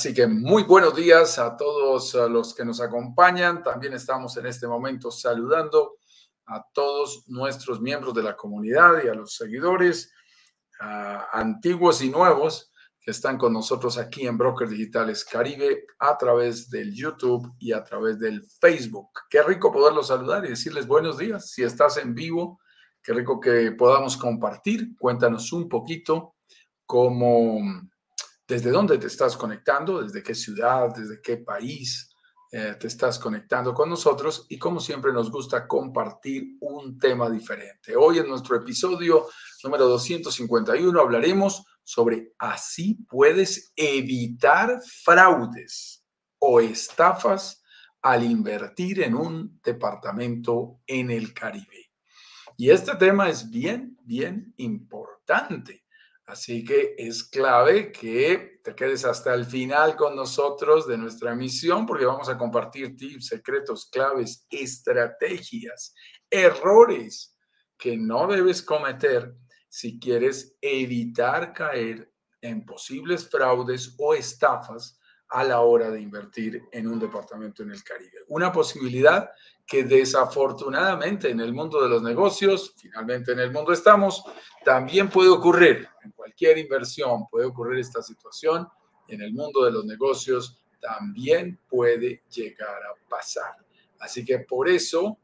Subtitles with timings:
[0.00, 3.62] Así que muy buenos días a todos los que nos acompañan.
[3.62, 5.98] También estamos en este momento saludando
[6.46, 10.10] a todos nuestros miembros de la comunidad y a los seguidores
[11.34, 16.94] antiguos y nuevos que están con nosotros aquí en Brokers Digitales Caribe a través del
[16.94, 19.10] YouTube y a través del Facebook.
[19.28, 21.50] Qué rico poderlos saludar y decirles buenos días.
[21.50, 22.58] Si estás en vivo,
[23.02, 24.96] qué rico que podamos compartir.
[24.98, 26.36] Cuéntanos un poquito
[26.86, 27.60] cómo,
[28.50, 32.12] desde dónde te estás conectando, desde qué ciudad, desde qué país
[32.50, 37.94] eh, te estás conectando con nosotros y como siempre nos gusta compartir un tema diferente.
[37.94, 39.28] Hoy en nuestro episodio
[39.62, 46.04] número 251 hablaremos sobre así puedes evitar fraudes
[46.40, 47.62] o estafas
[48.02, 51.92] al invertir en un departamento en el Caribe.
[52.56, 55.84] Y este tema es bien, bien importante
[56.30, 61.84] Así que es clave que te quedes hasta el final con nosotros de nuestra misión
[61.84, 65.92] porque vamos a compartir tips, secretos, claves, estrategias,
[66.30, 67.36] errores
[67.76, 69.34] que no debes cometer
[69.68, 75.00] si quieres evitar caer en posibles fraudes o estafas
[75.30, 78.18] a la hora de invertir en un departamento en el Caribe.
[78.28, 79.30] Una posibilidad
[79.70, 84.24] que desafortunadamente en el mundo de los negocios, finalmente en el mundo estamos,
[84.64, 85.88] también puede ocurrir.
[86.02, 88.68] En cualquier inversión puede ocurrir esta situación.
[89.06, 93.58] En el mundo de los negocios también puede llegar a pasar.
[94.00, 95.16] Así que por eso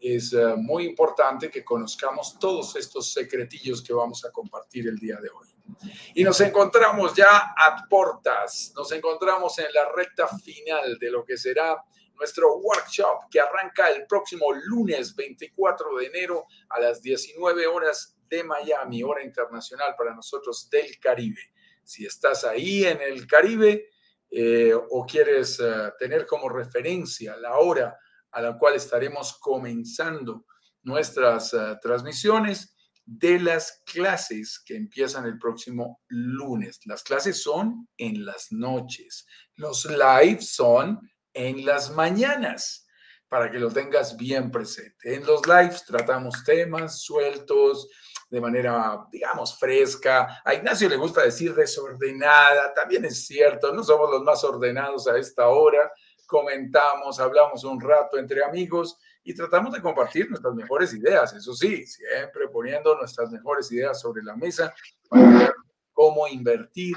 [0.00, 5.18] es eh, muy importante que conozcamos todos estos secretillos que vamos a compartir el día
[5.20, 5.46] de hoy.
[6.14, 11.36] Y nos encontramos ya a portas, nos encontramos en la recta final de lo que
[11.36, 11.84] será
[12.22, 18.44] nuestro workshop que arranca el próximo lunes 24 de enero a las 19 horas de
[18.44, 21.40] Miami, hora internacional para nosotros del Caribe.
[21.82, 23.90] Si estás ahí en el Caribe
[24.30, 27.98] eh, o quieres eh, tener como referencia la hora
[28.30, 30.46] a la cual estaremos comenzando
[30.84, 36.78] nuestras eh, transmisiones de las clases que empiezan el próximo lunes.
[36.84, 39.26] Las clases son en las noches.
[39.56, 41.00] Los lives son
[41.34, 42.86] en las mañanas,
[43.28, 45.14] para que lo tengas bien presente.
[45.14, 47.88] En los lives tratamos temas sueltos,
[48.28, 50.42] de manera, digamos, fresca.
[50.44, 55.18] A Ignacio le gusta decir desordenada, también es cierto, no somos los más ordenados a
[55.18, 55.90] esta hora.
[56.26, 61.86] Comentamos, hablamos un rato entre amigos y tratamos de compartir nuestras mejores ideas, eso sí,
[61.86, 64.74] siempre poniendo nuestras mejores ideas sobre la mesa
[65.08, 65.54] para ver
[65.92, 66.96] cómo invertir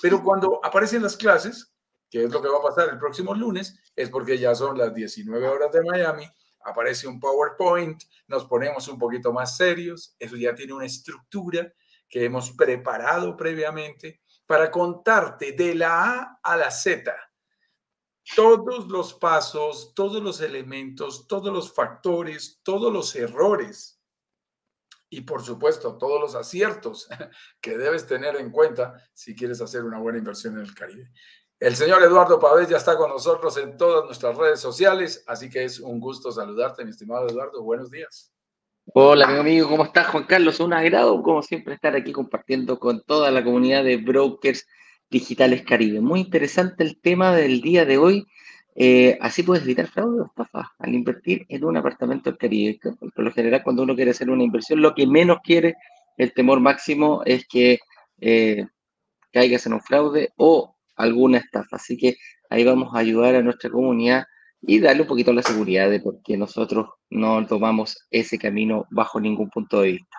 [0.00, 1.73] Pero cuando aparecen las clases,
[2.14, 4.94] que es lo que va a pasar el próximo lunes, es porque ya son las
[4.94, 6.24] 19 horas de Miami,
[6.60, 11.74] aparece un PowerPoint, nos ponemos un poquito más serios, eso ya tiene una estructura
[12.08, 17.12] que hemos preparado previamente para contarte de la A a la Z
[18.36, 24.00] todos los pasos, todos los elementos, todos los factores, todos los errores
[25.10, 27.08] y por supuesto todos los aciertos
[27.60, 31.10] que debes tener en cuenta si quieres hacer una buena inversión en el Caribe.
[31.64, 35.64] El señor Eduardo Pavés ya está con nosotros en todas nuestras redes sociales, así que
[35.64, 37.62] es un gusto saludarte, mi estimado Eduardo.
[37.62, 38.30] Buenos días.
[38.92, 40.60] Hola, amigo amigo, ¿cómo estás, Juan Carlos?
[40.60, 44.66] Un agrado, como siempre, estar aquí compartiendo con toda la comunidad de brokers
[45.08, 46.02] digitales Caribe.
[46.02, 48.26] Muy interesante el tema del día de hoy.
[48.74, 52.78] Eh, así puedes evitar fraude o estafa al invertir en un apartamento del Caribe.
[53.14, 55.76] Por lo general, cuando uno quiere hacer una inversión, lo que menos quiere,
[56.18, 57.78] el temor máximo, es que
[58.20, 58.66] eh,
[59.32, 61.76] caigas en un fraude o alguna estafa.
[61.76, 62.16] Así que
[62.50, 64.24] ahí vamos a ayudar a nuestra comunidad
[64.66, 69.20] y darle un poquito la seguridad de por qué nosotros no tomamos ese camino bajo
[69.20, 70.18] ningún punto de vista.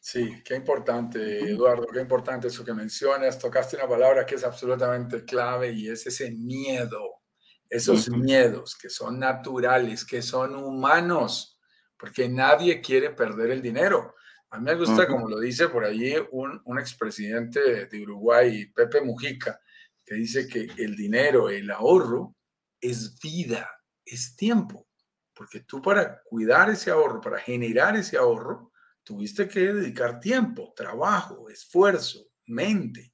[0.00, 3.38] Sí, qué importante, Eduardo, qué importante eso que mencionas.
[3.38, 7.22] Tocaste una palabra que es absolutamente clave y es ese miedo,
[7.68, 11.58] esos miedos que son naturales, que son humanos,
[11.98, 14.14] porque nadie quiere perder el dinero.
[14.50, 19.00] A mí me gusta, como lo dice por allí un, un expresidente de Uruguay, Pepe
[19.00, 19.60] Mujica,
[20.06, 22.36] que dice que el dinero, el ahorro,
[22.80, 23.68] es vida,
[24.04, 24.86] es tiempo.
[25.34, 28.72] Porque tú para cuidar ese ahorro, para generar ese ahorro,
[29.02, 33.12] tuviste que dedicar tiempo, trabajo, esfuerzo, mente.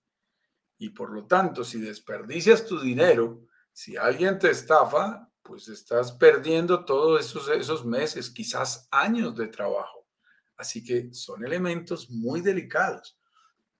[0.79, 6.85] Y por lo tanto, si desperdicias tu dinero, si alguien te estafa, pues estás perdiendo
[6.85, 10.06] todos esos, esos meses, quizás años de trabajo.
[10.56, 13.19] Así que son elementos muy delicados.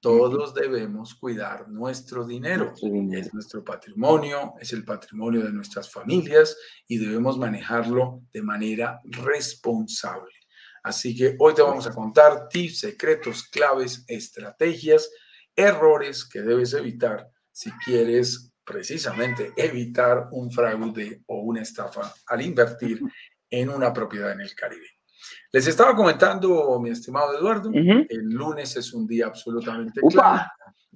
[0.03, 2.75] Todos debemos cuidar nuestro dinero.
[3.13, 6.57] Es nuestro patrimonio, es el patrimonio de nuestras familias
[6.89, 10.33] y debemos manejarlo de manera responsable.
[10.83, 15.09] Así que hoy te vamos a contar tips, secretos, claves, estrategias
[15.55, 23.01] errores que debes evitar si quieres precisamente evitar un fraude o una estafa al invertir
[23.49, 24.89] en una propiedad en el Caribe.
[25.53, 30.43] Les estaba comentando, mi estimado Eduardo, el lunes es un día absolutamente clave,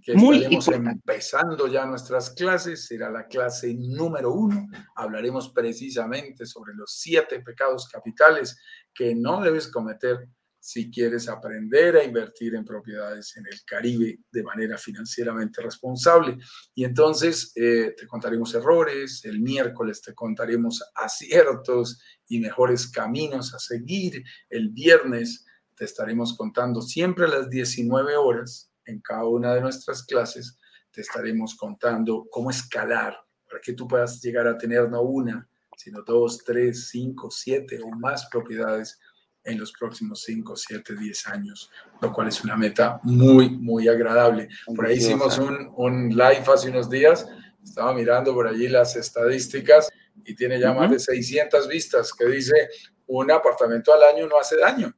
[0.02, 6.92] que estaremos empezando ya nuestras clases, será la clase número uno, hablaremos precisamente sobre los
[6.92, 8.58] siete pecados capitales
[8.94, 10.28] que no debes cometer
[10.66, 16.38] si quieres aprender a invertir en propiedades en el Caribe de manera financieramente responsable.
[16.74, 23.60] Y entonces eh, te contaremos errores, el miércoles te contaremos aciertos y mejores caminos a
[23.60, 25.44] seguir, el viernes
[25.76, 30.58] te estaremos contando siempre a las 19 horas en cada una de nuestras clases,
[30.90, 33.16] te estaremos contando cómo escalar
[33.48, 37.90] para que tú puedas llegar a tener no una, sino dos, tres, cinco, siete o
[37.90, 38.98] más propiedades
[39.46, 41.70] en los próximos 5, 7, 10 años,
[42.02, 44.48] lo cual es una meta muy, muy agradable.
[44.74, 47.26] Por ahí hicimos un, un live hace unos días,
[47.62, 49.88] estaba mirando por allí las estadísticas
[50.24, 52.68] y tiene ya más de 600 vistas que dice
[53.06, 54.92] un apartamento al año no hace daño.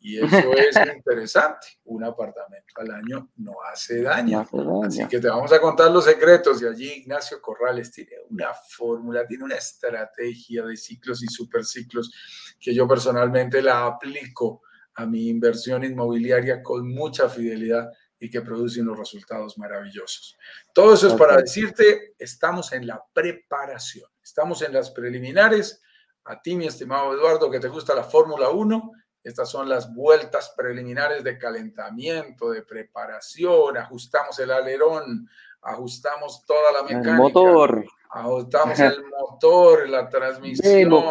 [0.00, 1.66] Y eso es interesante.
[1.84, 4.46] Un apartamento al año no hace daño.
[4.84, 6.62] Así que te vamos a contar los secretos.
[6.62, 12.12] Y allí Ignacio Corrales tiene una fórmula, tiene una estrategia de ciclos y superciclos
[12.60, 14.62] que yo personalmente la aplico
[14.94, 20.36] a mi inversión inmobiliaria con mucha fidelidad y que produce unos resultados maravillosos.
[20.72, 25.80] Todo eso es para decirte, estamos en la preparación, estamos en las preliminares.
[26.24, 28.92] A ti, mi estimado Eduardo, que te gusta la Fórmula 1,
[29.28, 35.28] estas son las vueltas preliminares de calentamiento, de preparación, ajustamos el alerón,
[35.62, 37.10] ajustamos toda la mecánica.
[37.10, 37.84] El motor.
[38.10, 41.04] Ajustamos el motor, la transmisión.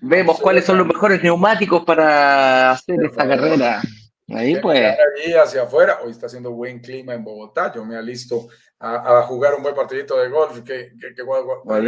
[0.00, 3.82] Vemos, cuáles son los mejores neumáticos para hacer esta carrera.
[4.28, 4.80] Ahí pues.
[4.80, 5.98] Allí hacia afuera.
[6.02, 7.72] Hoy está haciendo buen clima en Bogotá.
[7.74, 8.48] Yo me alisto
[8.78, 11.24] a, a jugar un buen partidito de golf que, que, que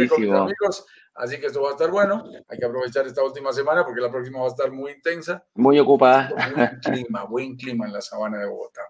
[0.07, 0.85] con mis amigos.
[1.19, 2.23] Así que esto va a estar bueno.
[2.47, 5.45] Hay que aprovechar esta última semana porque la próxima va a estar muy intensa.
[5.53, 6.31] Muy ocupada.
[6.55, 8.81] Buen clima, buen clima en la sabana de Bogotá.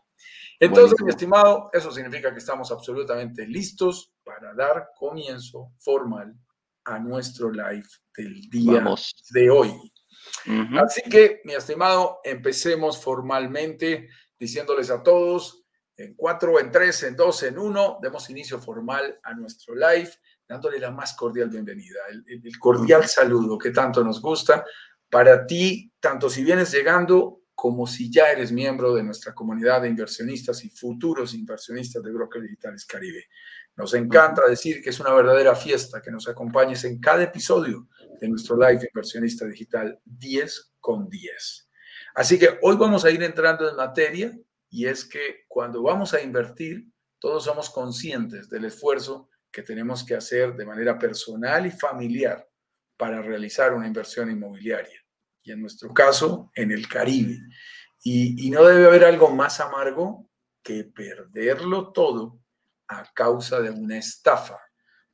[0.59, 6.35] Entonces, mi estimado, eso significa que estamos absolutamente listos para dar comienzo formal
[6.85, 8.85] a nuestro live del día
[9.31, 9.73] de hoy.
[10.79, 15.63] Así que, mi estimado, empecemos formalmente diciéndoles a todos
[15.97, 20.11] en cuatro, en tres, en dos, en uno, demos inicio formal a nuestro live
[20.50, 24.66] dándole la más cordial bienvenida, el, cordial saludo que tanto nos gusta
[25.07, 29.90] para ti, tanto si vienes llegando como si ya eres miembro de nuestra comunidad de
[29.90, 33.25] inversionistas y futuros inversionistas de Brokers Digitales Caribe.
[33.75, 37.88] Nos encanta decir que es una verdadera fiesta que nos acompañes en cada episodio
[38.19, 41.69] de nuestro live inversionista digital 10 con 10.
[42.16, 44.36] Así que hoy vamos a ir entrando en materia
[44.69, 46.88] y es que cuando vamos a invertir,
[47.19, 52.48] todos somos conscientes del esfuerzo que tenemos que hacer de manera personal y familiar
[52.98, 55.00] para realizar una inversión inmobiliaria.
[55.42, 57.40] Y en nuestro caso, en el Caribe.
[58.04, 60.29] Y, no debe haber algo más amargo
[60.63, 62.39] que perderlo todo
[62.88, 64.60] a causa de una estafa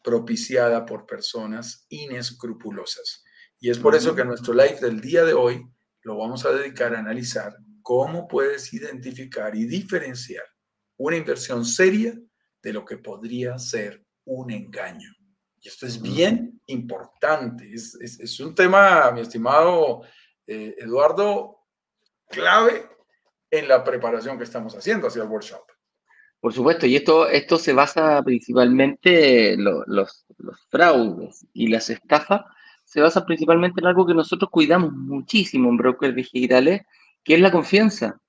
[0.03, 3.23] propiciada por personas inescrupulosas.
[3.59, 5.63] Y es por eso que nuestro live del día de hoy
[6.01, 10.45] lo vamos a dedicar a analizar cómo puedes identificar y diferenciar
[10.97, 12.13] una inversión seria
[12.61, 15.09] de lo que podría ser un engaño.
[15.61, 17.67] Y esto es bien importante.
[17.73, 20.01] Es, es, un tema, mi estimado
[20.45, 21.59] eh, Eduardo,
[22.29, 22.87] clave
[23.49, 25.61] en la preparación que estamos haciendo hacia el workshop.
[26.39, 29.83] Por supuesto, y esto, esto se basa principalmente, los,
[30.37, 32.41] los fraudes y las estafas,
[32.83, 36.83] se basa principalmente en algo que nosotros cuidamos muchísimo en brokers digitales,
[37.23, 38.21] que es la confianza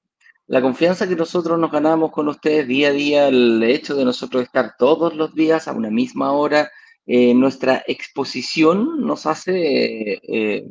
[0.47, 4.45] la confianza que nosotros nos ganamos con ustedes día a día, el hecho de nosotros
[4.45, 6.71] estar todos los días a una misma hora,
[7.05, 10.67] eh, nuestra exposición nos hace eh,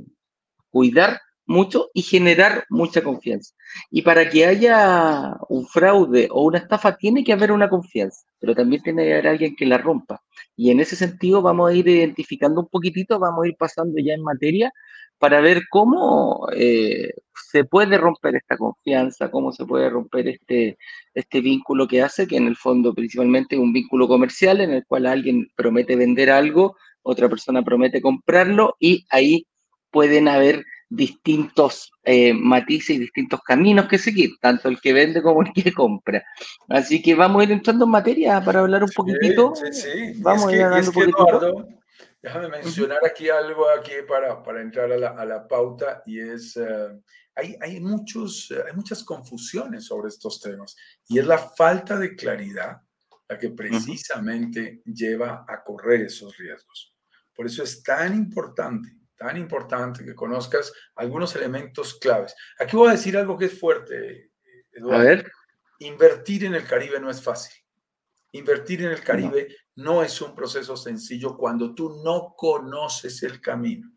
[0.70, 3.54] cuidar mucho y generar mucha confianza.
[3.92, 8.56] Y para que haya un fraude o una estafa, tiene que haber una confianza, pero
[8.56, 10.22] también tiene que haber alguien que la rompa.
[10.56, 14.14] Y en ese sentido vamos a ir identificando un poquitito, vamos a ir pasando ya
[14.14, 14.72] en materia
[15.20, 17.12] para ver cómo eh,
[17.52, 20.78] se puede romper esta confianza, cómo se puede romper este,
[21.14, 24.86] este vínculo que hace, que en el fondo principalmente es un vínculo comercial en el
[24.86, 29.46] cual alguien promete vender algo, otra persona promete comprarlo y ahí
[29.92, 35.42] pueden haber distintos eh, matices y distintos caminos que seguir, tanto el que vende como
[35.42, 36.24] el que compra.
[36.70, 39.54] Así que vamos a ir entrando en materia para hablar un poquitito.
[39.56, 41.68] Sí, sí, Vamos a ir hablando un poquitito.
[42.26, 46.58] Déjame mencionar aquí algo aquí para, para entrar a la, a la pauta y es,
[46.58, 47.00] eh,
[47.36, 50.76] hay, hay, muchos, hay muchas confusiones sobre estos temas
[51.08, 52.82] y es la falta de claridad
[53.30, 56.96] la que precisamente lleva a correr esos riesgos.
[57.36, 62.34] Por eso es tan importante, tan importante que conozcas algunos elementos claves.
[62.58, 64.32] Aquí voy a decir algo que es fuerte,
[64.72, 65.00] Eduardo.
[65.00, 65.32] A ver.
[65.78, 67.54] Invertir en el Caribe no es fácil.
[68.32, 70.04] Invertir en el Caribe no.
[70.04, 73.92] es un proceso sencillo cuando tú no conoces el camino,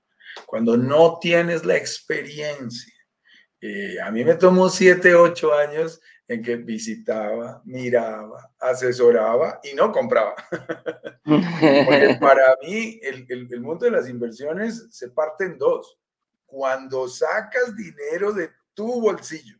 [0.47, 2.95] cuando no tienes la experiencia.
[3.61, 9.91] Eh, a mí me tomó siete, ocho años en que visitaba, miraba, asesoraba y no
[9.91, 10.35] compraba.
[11.25, 15.99] Porque para mí el, el, mundo de las inversiones se parte en dos.
[16.45, 19.58] Cuando sacas dinero de tu bolsillo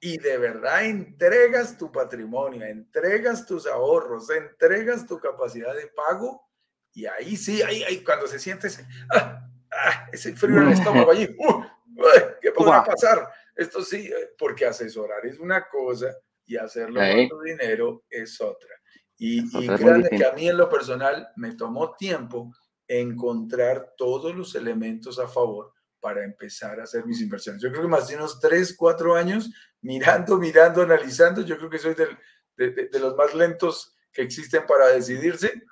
[0.00, 6.48] y de verdad entregas tu patrimonio, entregas tus ahorros, entregas tu capacidad de pago,
[6.92, 10.72] y ahí sí, ahí, ahí cuando se siente ese, ah, ah, ese frío en el
[10.72, 11.62] estómago allí, uh,
[12.40, 13.28] ¿qué podrá pasar?
[13.56, 18.70] Esto sí, eh, porque asesorar es una cosa y hacerlo con tu dinero es otra.
[19.16, 22.52] Y, y créanme que a mí en lo personal me tomó tiempo
[22.86, 25.73] encontrar todos los elementos a favor
[26.04, 27.62] para empezar a hacer mis inversiones.
[27.62, 31.78] Yo creo que más de unos 3, 4 años mirando, mirando, analizando, yo creo que
[31.78, 32.10] soy del,
[32.58, 35.62] de, de, los más lentos que existen para decidirse.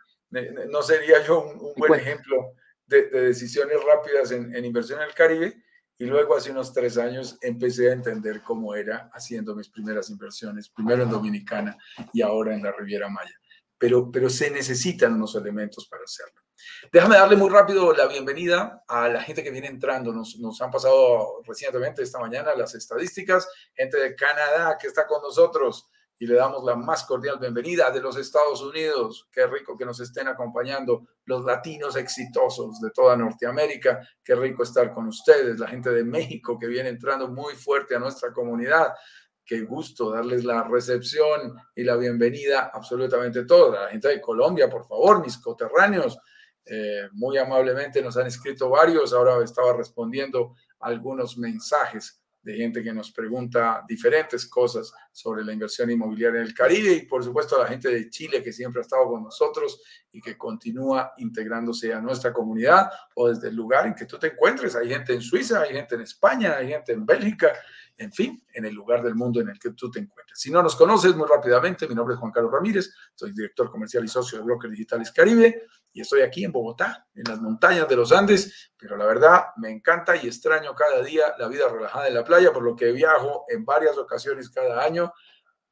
[0.71, 2.55] No sería yo un, buen ejemplo
[2.87, 5.63] de, decisiones rápidas en, en inversión en el Caribe,
[5.99, 10.71] y luego hace unos tres años empecé a entender cómo era haciendo mis primeras inversiones,
[10.71, 11.77] primero en Dominicana
[12.15, 13.39] y ahora en la Riviera Maya.
[13.77, 16.42] Pero, pero se necesitan unos elementos para hacerlo.
[16.93, 20.13] Déjame darle muy rápido la bienvenida a la gente que viene entrando.
[20.13, 23.49] Nos, han pasado recientemente esta mañana las estadísticas.
[23.75, 25.89] Gente de Canadá que está con nosotros
[26.19, 29.29] y le damos la más cordial bienvenida de los Estados Unidos.
[29.33, 34.07] Qué rico que nos estén acompañando los latinos exitosos de toda Norteamérica.
[34.23, 37.99] Qué rico estar con ustedes, la gente de México que viene entrando muy fuerte a
[37.99, 38.93] nuestra comunidad.
[39.45, 43.87] Qué gusto darles la recepción y la bienvenida absolutamente toda.
[43.87, 46.17] La gente de Colombia, por favor, mis coterráneos.
[46.65, 49.13] Eh, muy amablemente nos han escrito varios.
[49.13, 55.91] Ahora estaba respondiendo algunos mensajes de gente que nos pregunta diferentes cosas sobre la inversión
[55.91, 58.83] inmobiliaria en el Caribe y por supuesto a la gente de Chile que siempre ha
[58.83, 63.95] estado con nosotros y que continúa integrándose a nuestra comunidad o desde el lugar en
[63.95, 64.75] que tú te encuentres.
[64.75, 67.53] Hay gente en Suiza, hay gente en España, hay gente en Bélgica,
[67.97, 70.41] en fin, en el lugar del mundo en el que tú te encuentres.
[70.41, 74.05] Si no nos conoces muy rápidamente, mi nombre es Juan Carlos Ramírez, soy director comercial
[74.05, 77.97] y socio de Brokers Digitales Caribe y estoy aquí en Bogotá, en las montañas de
[77.97, 82.15] los Andes, pero la verdad me encanta y extraño cada día la vida relajada en
[82.15, 85.13] la playa, por lo que viajo en varias ocasiones cada año,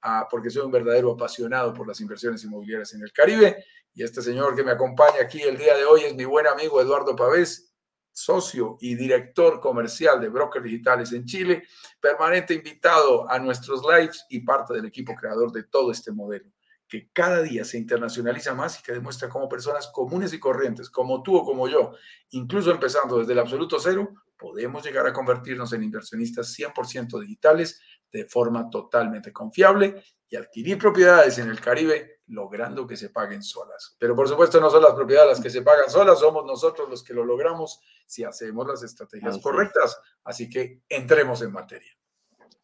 [0.03, 3.65] ah, porque soy un verdadero apasionado por las inversiones inmobiliarias en el Caribe.
[3.95, 6.81] Y este señor que me acompaña aquí el día de hoy es mi buen amigo
[6.81, 7.75] Eduardo Pavés,
[8.13, 11.65] socio y director comercial de Brokers Digitales en Chile,
[12.01, 16.51] permanente invitado a nuestros lives y parte del equipo creador de todo este modelo,
[16.91, 21.23] que cada día se internacionaliza más y que demuestra cómo personas comunes y corrientes, como
[21.23, 21.93] tú o como yo,
[22.31, 27.81] incluso empezando desde el absoluto cero, podemos llegar a convertirnos en inversionistas 100% digitales
[28.11, 33.97] de forma totalmente confiable y adquirir propiedades en el Caribe logrando que se paguen solas.
[33.99, 37.05] Pero por supuesto no son las propiedades las que se pagan solas, somos nosotros los
[37.05, 39.97] que lo logramos si hacemos las estrategias correctas.
[40.25, 42.00] Así que entremos en materia.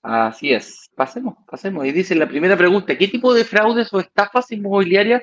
[0.09, 1.85] Así es, pasemos, pasemos.
[1.85, 5.23] Y dice la primera pregunta, ¿qué tipo de fraudes o estafas inmobiliarias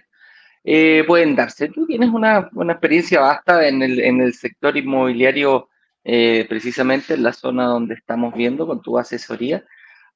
[0.65, 1.69] eh, pueden darse?
[1.69, 5.69] Tú tienes una, experiencia vasta en el, en el sector inmobiliario,
[6.03, 9.63] eh, precisamente en la zona donde estamos viendo con tu asesoría.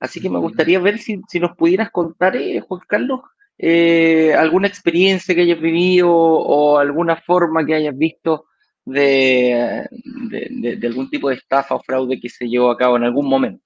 [0.01, 3.21] Así que me gustaría ver si, nos pudieras contar, eh, Juan Carlos,
[3.57, 8.47] eh, alguna experiencia que hayas vivido o alguna forma que hayas visto
[8.83, 9.87] de,
[10.29, 13.63] de, algún tipo de estafa o fraude que se llevó a cabo en algún momento.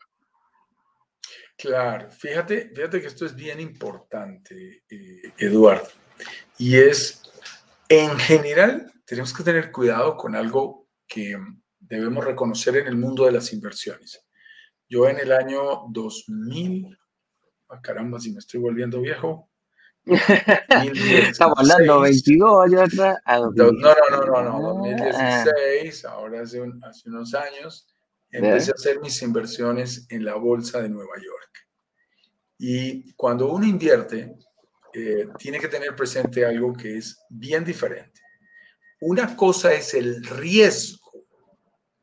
[1.62, 5.88] Claro, fíjate, fíjate que esto es bien importante, eh, Eduardo,
[6.58, 7.22] y es,
[7.88, 11.38] en general, tenemos que tener cuidado con algo que
[11.80, 14.26] debemos reconocer en el mundo de las inversiones.
[14.90, 16.98] Yo en el año 2000,
[17.70, 19.52] ah, caramba, si me estoy volviendo viejo,
[20.06, 23.20] Estamos hablando 22 años atrás.
[23.54, 26.12] no, no, no, no, no, 2016, ah.
[26.14, 27.91] ahora hace, hace unos años,
[28.32, 31.68] empecé a hacer mis inversiones en la bolsa de Nueva York.
[32.58, 34.36] Y cuando uno invierte,
[34.94, 38.22] eh, tiene que tener presente algo que es bien diferente.
[39.02, 41.26] Una cosa es el riesgo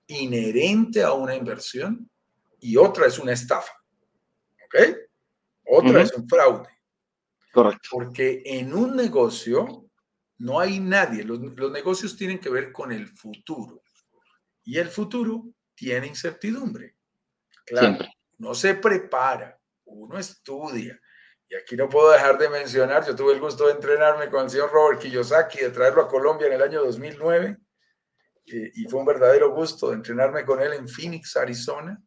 [0.09, 2.11] inherente a una inversión
[2.61, 3.73] y otra es una estafa.
[4.67, 4.97] ¿Ok?
[5.67, 6.69] Otra es un fraude.
[7.53, 7.89] Correcto.
[7.91, 9.85] Porque en un negocio
[10.41, 11.25] No hay nadie.
[11.25, 11.41] Los,
[11.73, 13.83] negocios tienen que ver con el futuro.
[14.65, 16.97] Y el futuro tiene incertidumbre.
[17.65, 18.05] Claro,
[18.39, 20.99] no se prepara, uno estudia.
[21.49, 24.51] Y aquí no puedo dejar de mencionar, yo tuve el gusto de entrenarme con el
[24.51, 27.57] señor Robert Kiyosaki, de traerlo a Colombia en el año 2009.
[28.47, 32.03] Eh, y fue un verdadero gusto de entrenarme con él en Phoenix, Arizona.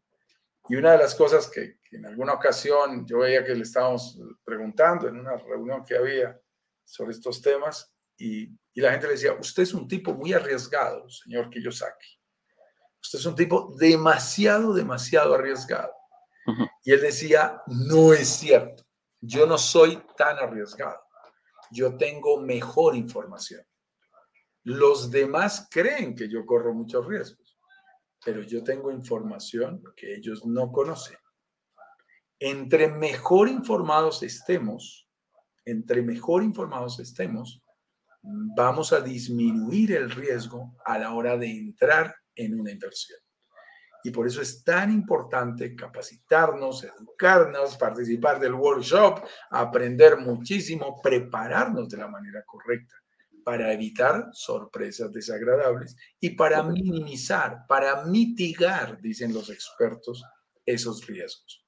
[0.68, 4.20] Y una de las cosas que, que en alguna ocasión yo veía que le estábamos
[4.44, 6.40] preguntando en una reunión que había
[6.84, 11.50] sobre estos temas, y, la gente le decía, usted es un tipo muy arriesgado, señor
[11.50, 12.21] Kiyosaki.
[13.01, 15.91] Usted es un tipo demasiado, demasiado arriesgado.
[16.84, 18.84] Y él decía, no es cierto,
[19.20, 21.00] yo no soy tan arriesgado,
[21.72, 23.63] yo tengo mejor información.
[24.63, 27.58] Los demás creen que yo corro muchos riesgos,
[28.24, 31.17] pero yo tengo información que ellos no conocen.
[32.39, 35.08] Entre mejor informados estemos,
[35.63, 37.63] entre mejor informados estemos,
[38.24, 43.20] vamos a disminuir el riesgo a la hora de entrar en una inversión.
[44.04, 51.98] Y por eso es tan importante capacitarnos, educarnos, participar del workshop, aprender muchísimo, prepararnos de
[51.98, 52.96] la manera correcta
[53.44, 60.24] para evitar sorpresas desagradables y para minimizar, para mitigar, dicen los expertos,
[60.66, 61.66] esos riesgos.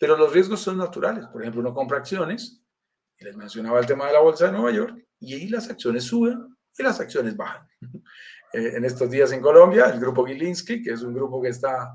[0.00, 1.26] Pero los riesgos son naturales.
[1.26, 2.60] Por ejemplo, uno compra acciones,
[3.18, 6.04] y les mencionaba el tema de la Bolsa de Nueva York, y ahí las acciones
[6.04, 7.68] suben y las acciones bajan.
[8.52, 11.94] Eh, en estos días en Colombia, el grupo Gilinski, que es un grupo que está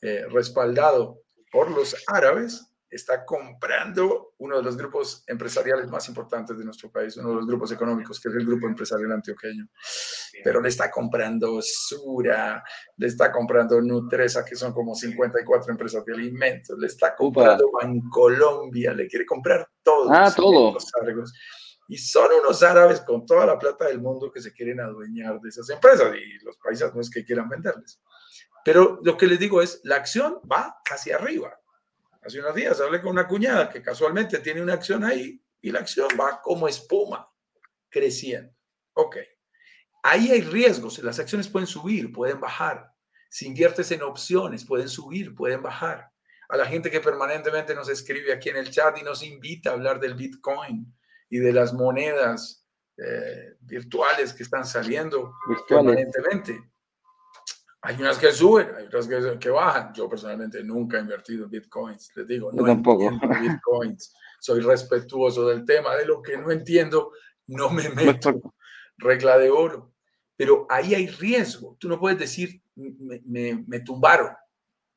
[0.00, 6.64] eh, respaldado por los árabes, está comprando uno de los grupos empresariales más importantes de
[6.64, 9.66] nuestro país, uno de los grupos económicos, que es el Grupo Empresarial Antioqueño.
[10.44, 12.62] Pero le está comprando Sura,
[12.96, 17.70] le está comprando Nutresa, que son como 54 empresas de alimentos, le está comprando
[18.10, 20.12] Colombia, le quiere comprar todo.
[20.12, 20.76] Ah, todo.
[21.92, 25.50] Y son unos árabes con toda la plata del mundo que se quieren adueñar de
[25.50, 28.00] esas empresas y los países no es que quieran venderles.
[28.64, 31.54] Pero lo que les digo es, la acción va hacia arriba
[32.22, 35.80] Hace unos días hablé con una cuñada que casualmente tiene una acción ahí y la
[35.80, 37.30] acción va como espuma,
[37.90, 38.50] creciendo.
[38.94, 39.18] Ok.
[40.02, 40.98] Ahí hay riesgos.
[41.00, 42.90] Las acciones pueden subir, pueden bajar.
[43.28, 46.10] Si inviertes en opciones, pueden subir, pueden bajar.
[46.48, 49.72] A la gente que permanentemente nos escribe aquí en el chat y nos invita a
[49.74, 50.90] hablar del Bitcoin
[51.32, 52.62] y de las monedas
[52.98, 55.32] eh, virtuales que están saliendo
[55.66, 56.62] permanentemente.
[57.80, 59.08] Hay unas que suben, hay otras
[59.40, 59.94] que, bajan.
[59.94, 62.12] Yo personalmente nunca he invertido en bitcoins.
[62.16, 63.10] Les digo, no tampoco.
[63.40, 64.14] bitcoins.
[64.40, 65.96] Soy respetuoso del tema.
[65.96, 67.12] De lo que no entiendo,
[67.46, 68.54] no me meto.
[68.98, 69.94] Regla de oro.
[70.36, 71.78] Pero ahí hay riesgo.
[71.80, 74.32] Tú no puedes decir, me, me tumbaron,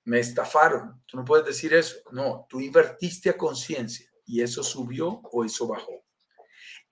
[0.04, 1.02] me estafaron.
[1.06, 1.96] Tú no puedes decir eso.
[2.12, 6.05] No, tú invertiste a conciencia y eso subió o eso bajó.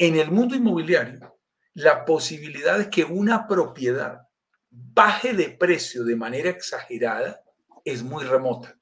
[0.04, 1.40] En el mundo inmobiliario,
[1.76, 4.28] la posibilidad de que una propiedad
[4.70, 7.42] baje de precio de manera exagerada
[7.86, 8.78] es muy remota.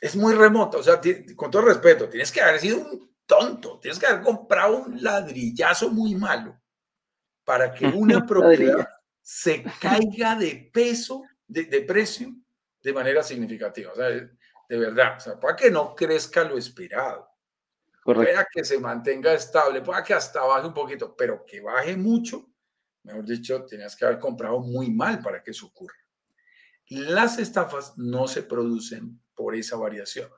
[0.00, 0.78] Es muy remota.
[0.78, 1.00] O sea,
[1.34, 5.90] con todo respeto, tienes que haber sido un tonto, tienes que haber comprado un ladrillazo
[5.90, 6.56] muy malo
[7.42, 8.88] para que una propiedad
[9.20, 12.36] se caiga de peso, de, precio,
[12.80, 13.90] de manera significativa.
[13.90, 17.27] O sea, de verdad, o sea, para que no crezca lo esperado.
[18.04, 22.50] Para que se mantenga estable, para que hasta baje un poquito, pero que baje mucho,
[23.02, 25.96] mejor dicho, tenías que haber comprado muy mal para que eso ocurra.
[26.88, 30.30] Las estafas no se producen por esa variación.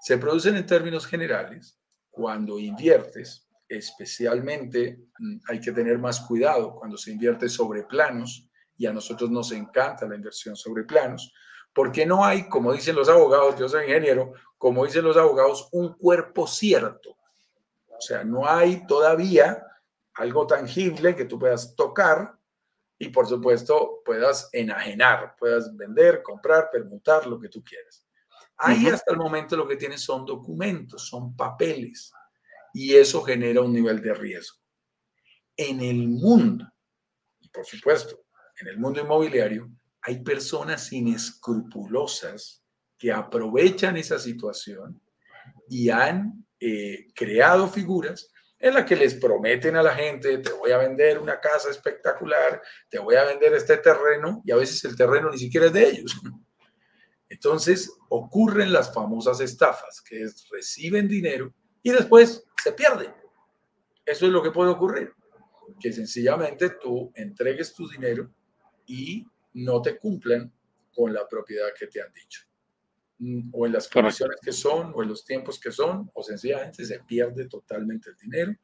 [0.00, 1.78] Se producen en términos generales
[2.10, 8.86] cuando inviertes, especialmente mm, hay que tener más cuidado cuando se invierte sobre planos y
[8.86, 11.32] a nosotros nos encanta la inversión sobre planos,
[11.72, 15.94] porque no hay, como dicen los abogados, yo soy ingeniero, como dicen los abogados, un
[15.94, 17.16] cuerpo cierto.
[17.88, 19.66] O sea, no hay todavía
[20.14, 22.34] algo tangible que tú puedas tocar
[22.98, 28.06] y por supuesto puedas enajenar, puedas vender, comprar, permutar, lo que tú quieras.
[28.56, 32.12] Ahí hasta el momento lo que tienes son documentos, son papeles
[32.74, 34.58] y eso genera un nivel de riesgo.
[35.56, 36.70] En el mundo,
[37.40, 38.20] y por supuesto,
[38.60, 39.70] en el mundo inmobiliario,
[40.02, 42.62] hay personas inescrupulosas
[42.98, 45.00] que aprovechan esa situación
[45.68, 50.70] y han eh, creado figuras en la que les prometen a la gente, te voy
[50.72, 52.60] a vender una casa espectacular,
[52.90, 55.88] te voy a vender este terreno, y a veces el terreno ni siquiera es de
[55.88, 56.20] ellos.
[57.30, 63.14] Entonces ocurren las famosas estafas, que es reciben dinero y después se pierden.
[64.04, 65.14] Eso es lo que puede ocurrir,
[65.80, 68.30] que sencillamente tú entregues tu dinero
[68.84, 70.52] y no te cumplan
[70.92, 72.42] con la propiedad que te han dicho.
[73.18, 76.84] Mm, o en las condiciones que son, o en los tiempos que son, o sencillamente
[76.84, 78.54] se pierde totalmente el dinero.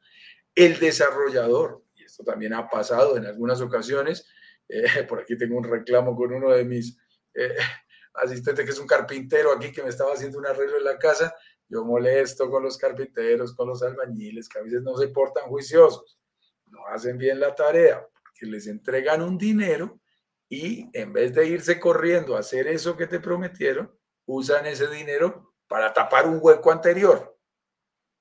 [0.55, 4.27] El desarrollador, y esto también ha pasado en algunas ocasiones,
[4.67, 6.97] eh, por aquí tengo un reclamo con uno de mis
[7.35, 7.55] eh,
[8.15, 11.35] asistentes que es un carpintero aquí que me estaba haciendo un arreglo en la casa,
[11.69, 16.17] yo molesto con los carpinteros, con los albañiles, que a veces no se portan juiciosos,
[16.71, 19.99] no hacen bien la tarea, porque les entregan un dinero
[20.49, 23.91] y en vez de irse corriendo a hacer eso que te prometieron,
[24.25, 27.37] usan ese dinero para tapar un hueco anterior.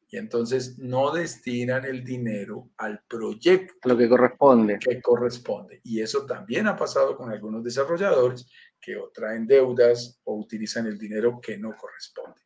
[0.09, 3.89] Y entonces no destinan el dinero al proyecto.
[3.89, 4.79] Lo que corresponde.
[4.79, 5.81] Que corresponde.
[5.83, 8.49] Y eso también ha pasado con algunos desarrolladores
[8.81, 12.41] que o traen deudas o utilizan el dinero que no corresponde.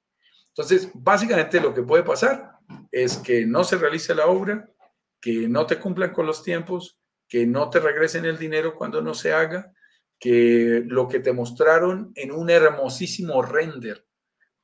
[0.49, 2.59] Entonces, básicamente lo que puede pasar
[2.91, 4.69] es que no se realice la obra,
[5.21, 7.00] que no te cumplan con los tiempos,
[7.31, 9.73] que no te regresen el dinero cuando no se haga,
[10.19, 14.05] que lo que te mostraron en un hermosísimo render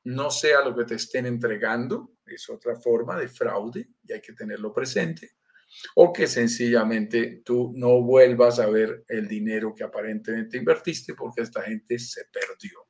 [0.03, 4.33] no sea lo que te estén entregando, es otra forma de fraude y hay que
[4.33, 5.37] tenerlo presente,
[5.95, 11.61] o que sencillamente tú no vuelvas a ver el dinero que aparentemente invertiste porque esta
[11.61, 12.85] gente se perdió.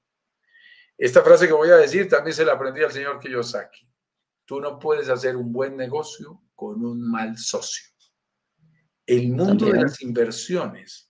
[0.98, 3.88] Esta frase que voy a decir también se la aprendí al señor Kiyosaki.
[4.44, 7.97] Tú no puedes hacer un buen negocio con un mal socio.
[9.08, 11.10] El mundo de las inversiones,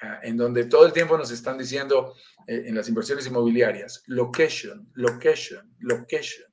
[0.00, 2.14] ah, en donde todo el tiempo nos están diciendo
[2.46, 6.46] eh, en las inversiones inmobiliarias, location, location, location.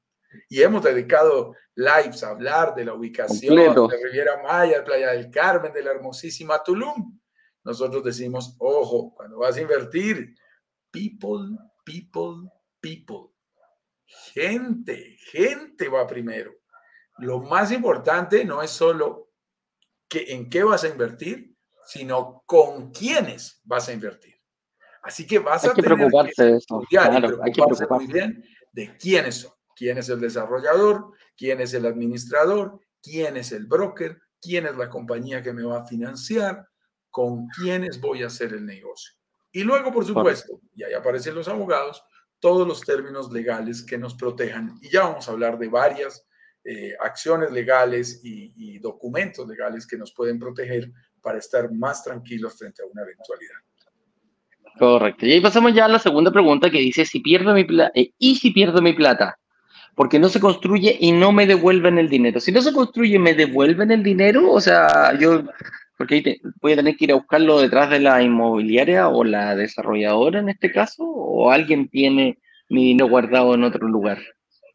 [0.50, 5.72] Y hemos dedicado lives a hablar de la ubicación de Riviera Maya, Playa del Carmen,
[5.72, 7.20] de la hermosísima Tulum.
[7.64, 10.36] Nosotros decimos, ojo, cuando vas a invertir,
[10.92, 12.50] people, people,
[12.82, 13.34] people.
[14.34, 16.52] Gente, gente va primero.
[17.20, 19.29] Lo más importante no es solo
[20.10, 24.36] que, en qué vas a invertir, sino con quiénes vas a invertir.
[25.02, 28.44] Así que vas a tener preocuparse que de hay que preocuparse muy bien
[28.74, 29.52] de quiénes son.
[29.76, 31.14] ¿Quién es el desarrollador?
[31.38, 32.82] ¿Quién es el administrador?
[33.02, 34.20] ¿Quién es el broker?
[34.42, 36.68] ¿Quién es la compañía que me va a financiar?
[37.10, 39.14] ¿Con quiénes voy a hacer el negocio?
[39.52, 42.04] Y luego, por supuesto, y ahí aparecen los abogados,
[42.40, 44.78] todos los términos legales que nos protejan.
[44.82, 46.28] Y ya vamos a hablar de varias
[46.72, 52.84] eh, acciones legales y, documentos legales que nos pueden proteger para estar más tranquilos frente
[52.84, 53.56] a una eventualidad.
[54.78, 55.26] Correcto.
[55.26, 58.12] Y ahí pasamos ya a la segunda pregunta que dice, si pierdo mi plata, eh,
[58.20, 59.40] ¿y si pierdo mi plata?
[59.96, 62.40] Porque no se construye y no me devuelven el dinero.
[62.40, 64.52] Si no se construye, ¿me devuelven el dinero?
[64.52, 65.44] O sea, yo
[65.98, 69.56] porque ahí voy a tener que ir a buscarlo detrás de la inmobiliaria o la
[69.56, 72.38] desarrolladora en este caso, o alguien tiene
[72.70, 74.20] mi dinero guardado en otro lugar.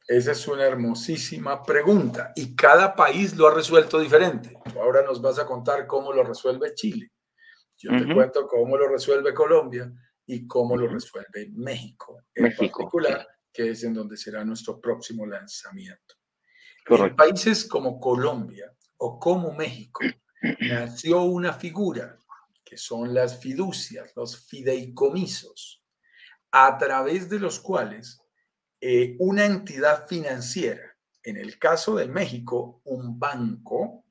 [0.07, 4.55] Esa es una hermosísima pregunta y cada país lo ha resuelto diferente.
[4.77, 7.11] Ahora nos vas a contar cómo lo resuelve Chile.
[7.79, 9.91] Yo te cuento cómo lo resuelve Colombia
[10.27, 16.15] y cómo lo resuelve México, en particular, que es en donde será nuestro próximo lanzamiento.
[16.89, 20.01] En países como Colombia o como México,
[20.61, 22.19] nació una figura,
[22.63, 25.83] que son las fiducias, los fideicomisos,
[26.53, 28.24] a través de los cuales
[28.87, 34.05] eh, una entidad financiera, en el caso de México, un banco,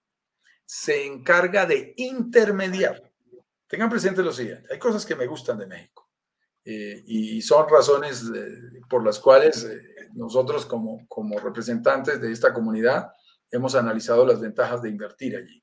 [0.66, 3.00] se encarga de intermediar.
[3.68, 6.10] Tengan presente lo siguiente, hay cosas que me gustan de México
[6.66, 9.70] eh, y son razones eh, por las cuales
[10.16, 13.12] nosotros como, como representantes de esta comunidad
[13.52, 15.63] hemos analizado las ventajas de invertir allí.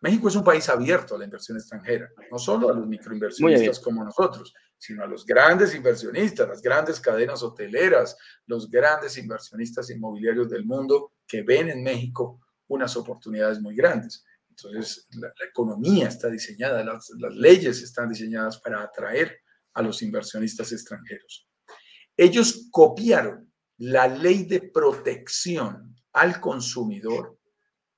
[0.00, 4.04] México es un país abierto a la inversión extranjera, no solo a los microinversionistas como
[4.04, 10.64] nosotros, sino a los grandes inversionistas, las grandes cadenas hoteleras, los grandes inversionistas inmobiliarios del
[10.64, 14.24] mundo que ven en México unas oportunidades muy grandes.
[14.48, 19.40] Entonces, la, economía está diseñada, las, las leyes están diseñadas para atraer
[19.74, 21.48] a los inversionistas extranjeros.
[22.16, 27.37] Ellos copiaron la ley de protección al consumidor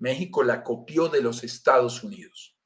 [0.00, 2.56] México la copió de los Estados Unidos.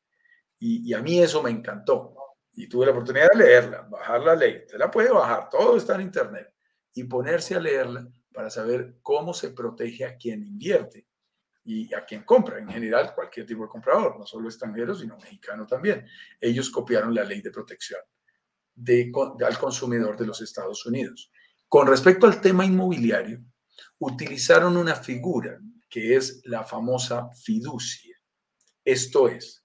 [0.59, 2.15] Y, a mí eso me encantó.
[2.53, 4.65] Y tuve la oportunidad de leerla, bajar la ley.
[4.67, 6.55] Te la puede bajar, todo está en Internet.
[6.95, 11.07] Y ponerse a leerla para saber cómo se protege a quien invierte
[11.65, 15.67] y a quien compra, en general, cualquier tipo de comprador, no solo extranjero, sino mexicano
[15.67, 16.07] también.
[16.41, 18.01] Ellos copiaron la ley de protección
[18.75, 19.11] de,
[19.45, 21.33] al consumidor de los Estados Unidos.
[21.69, 23.43] Con respecto al tema inmobiliario,
[23.99, 25.59] utilizaron una figura
[25.95, 28.17] que es la famosa fiducia.
[28.85, 29.65] Esto es,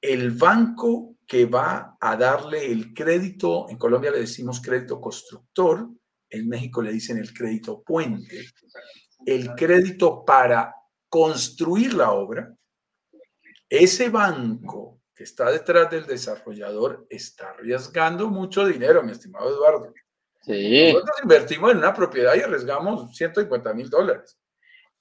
[0.00, 5.88] el banco que va a darle el crédito, en Colombia le decimos crédito constructor,
[6.28, 8.44] en México le dicen el crédito puente,
[9.24, 10.74] el crédito para
[11.08, 12.52] construir la obra,
[13.68, 19.94] ese banco que está detrás del desarrollador está arriesgando mucho dinero, mi estimado Eduardo.
[20.48, 24.36] Nosotros invertimos en una propiedad y arriesgamos 150 mil dólares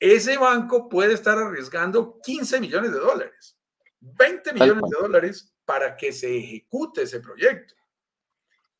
[0.04, 3.58] ese banco puede estar arriesgando 15 millones de dólares.
[4.02, 7.74] 20 millones de dólares para que se ejecute ese proyecto.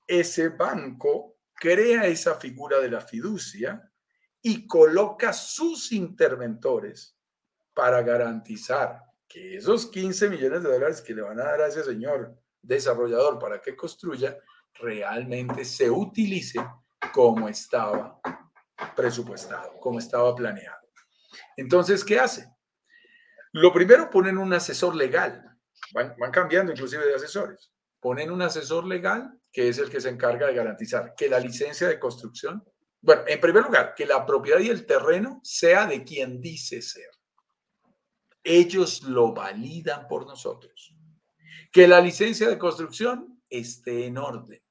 [0.06, 3.90] Ese banco crea esa figura de la fiducia
[4.42, 7.18] y coloca sus interventores
[7.74, 11.86] para garantizar que esos 15 millones de dólares que le van a dar a ese
[11.86, 14.38] señor desarrollador para que construya
[14.74, 16.60] realmente se utilice
[17.14, 18.20] como estaba
[18.94, 20.83] presupuestado, como estaba planeado.
[21.58, 22.48] Entonces, ¿qué hace?
[23.52, 25.44] Lo primero, ponen un asesor legal.
[25.94, 27.72] Van, van, cambiando inclusive de asesores.
[28.00, 31.88] Ponen un asesor legal que es el que se encarga de garantizar que la licencia
[31.88, 32.64] de construcción,
[33.02, 37.10] bueno, en primer lugar, que la propiedad y el terreno sea de quien dice ser.
[38.44, 40.96] Ellos lo validan por nosotros.
[41.72, 44.63] Que la licencia de construcción esté en orden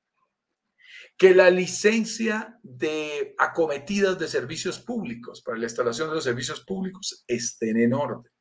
[1.22, 7.22] que la licencia de acometidas de servicios públicos para la instalación de los servicios públicos
[7.28, 8.32] estén en orden.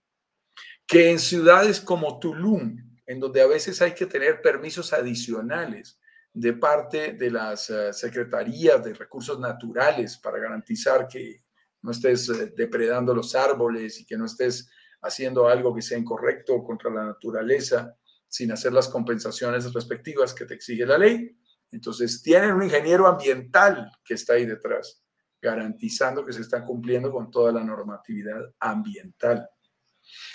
[0.87, 5.99] Que en ciudades como Tulum, en donde a veces hay que tener permisos adicionales
[6.33, 11.43] de parte de las eh, secretarías de recursos naturales para garantizar que
[11.83, 14.71] no estés eh, depredando los árboles y que no estés
[15.03, 17.95] haciendo algo que sea incorrecto contra la naturaleza
[18.27, 21.37] sin hacer las compensaciones respectivas que te exige la ley,
[21.71, 25.01] entonces, tienen un ingeniero ambiental que está ahí detrás,
[25.41, 29.49] garantizando que se está cumpliendo con toda la normatividad ambiental.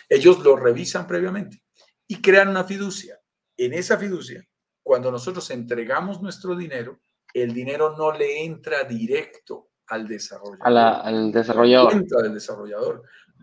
[0.09, 1.63] Ellos lo revisan previamente
[2.07, 3.21] y crean una fiducia.
[3.57, 4.47] En esa fiducia,
[4.83, 7.01] cuando nosotros entregamos nuestro dinero,
[7.35, 10.59] el dinero no le entra directo al desarrollador.
[11.05, 11.93] al desarrollador.
[11.93, 13.03] Entra del desarrollador.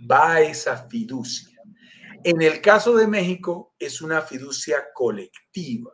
[0.10, 1.60] Va a esa fiducia.
[2.24, 5.92] En el caso de México, es una fiducia colectiva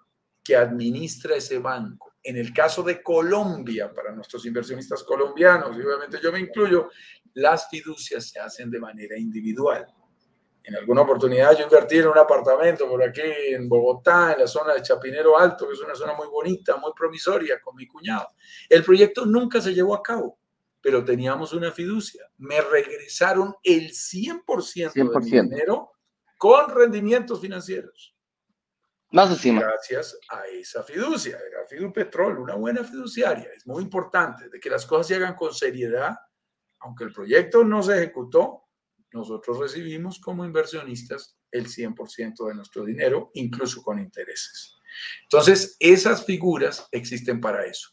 [0.49, 2.15] que administra ese banco.
[2.23, 6.89] En el caso de Colombia, para nuestros inversionistas colombianos, y obviamente yo me incluyo,
[7.35, 9.85] las fiducias se hacen de manera individual.
[10.63, 14.73] En alguna oportunidad yo invertí en un apartamento por aquí en Bogotá, en la zona
[14.73, 18.29] de Chapinero Alto, que es una zona muy bonita, muy promisoria, con mi cuñado.
[18.67, 20.39] El proyecto nunca se llevó a cabo,
[20.81, 22.23] pero teníamos una fiducia.
[22.39, 25.31] Me regresaron el 100%, 100%.
[25.31, 25.91] del dinero
[26.39, 28.15] con rendimientos financieros.
[29.59, 33.49] Gracias a esa fiducia, era Fidupetrol, una buena fiduciaria.
[33.55, 36.15] Es muy importante de que las cosas se hagan con seriedad.
[36.81, 38.69] Aunque el proyecto no se ejecutó,
[39.11, 44.77] nosotros recibimos como inversionistas el 100% de nuestro dinero, incluso con intereses.
[45.23, 47.89] Entonces, esas figuras existen para eso.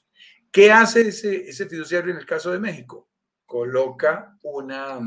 [0.52, 3.10] ¿Qué hace ese, ese fiduciario en el caso de México?
[3.46, 4.98] Coloca una,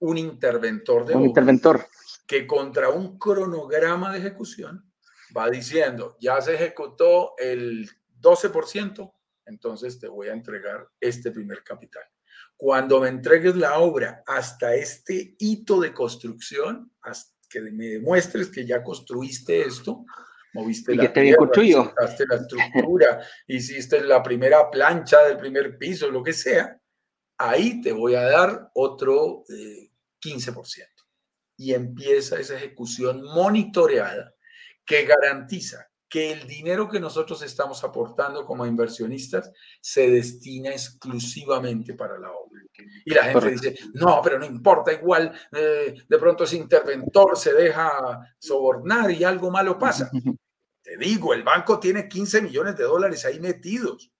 [0.00, 1.86] un interventor de un interventor
[2.26, 4.90] que contra un cronograma de ejecución
[5.36, 7.88] va diciendo, ya se ejecutó el
[8.20, 9.12] 12%,
[9.46, 12.04] entonces te voy a entregar este primer capital.
[12.56, 18.64] Cuando me entregues la obra hasta este hito de construcción, hasta que me demuestres que
[18.64, 20.04] ya construiste esto,
[20.54, 21.48] moviste la tierra,
[22.28, 26.80] la estructura, hiciste la primera plancha del primer piso, lo que sea,
[27.38, 29.44] ahí te voy a dar otro
[30.22, 30.93] 15%.
[31.56, 34.34] Y empieza esa ejecución monitoreada
[34.84, 42.18] que garantiza que el dinero que nosotros estamos aportando como inversionistas se destina exclusivamente para
[42.18, 42.60] la obra.
[43.04, 47.52] Y la gente dice, no, pero no importa, igual eh, de pronto ese interventor se
[47.52, 50.08] deja sobornar y algo malo pasa.
[50.82, 54.12] Te digo, el banco tiene 15 millones de dólares ahí metidos.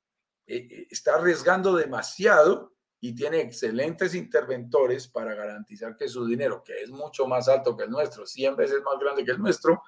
[0.46, 2.73] Eh, eh, está arriesgando demasiado
[3.04, 7.84] y tiene excelentes interventores para garantizar que su dinero, que es mucho más alto que
[7.84, 9.82] el nuestro, 100 veces más grande que el nuestro,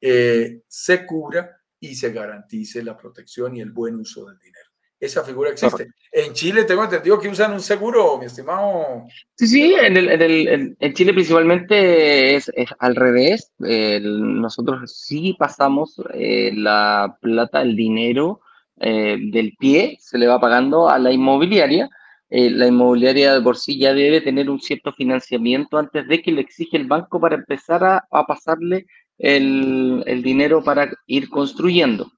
[0.00, 4.70] eh, se cubra y se garantice la protección y el buen uso del dinero.
[4.98, 5.88] Esa figura existe.
[6.10, 9.04] En Chile tengo entendido que usan un seguro, mi estimado.
[9.34, 13.52] Sí, sí, en, el, en, Chile principalmente es, al revés.
[13.58, 18.40] nosotros sí pasamos eh, la plata, el dinero
[18.80, 21.90] eh, del pie, se le va pagando a la inmobiliaria
[22.28, 26.32] eh, la inmobiliaria de por sí ya debe tener un cierto financiamiento antes de que
[26.32, 28.86] le exige el banco para empezar a, pasarle
[29.18, 32.10] el, dinero para ir construyendo.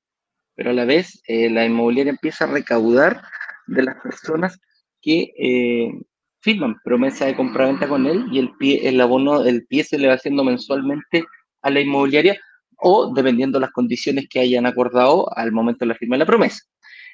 [0.55, 3.23] Pero a la vez, eh, la inmobiliaria empieza a recaudar
[3.67, 4.59] de las personas
[5.01, 5.93] que eh,
[6.41, 10.09] firman promesa de compraventa con él y el pie, el abono, el pie se le
[10.09, 11.25] va haciendo mensualmente
[11.63, 12.41] a la inmobiliaria
[12.79, 16.27] o dependiendo de las condiciones que hayan acordado al momento de la firma de la
[16.27, 16.63] promesa.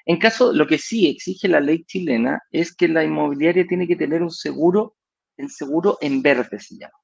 [0.06, 3.96] En caso, lo que sí exige la ley chilena es que la inmobiliaria tiene que
[3.96, 4.96] tener un seguro,
[5.36, 6.94] el seguro en verde se llama,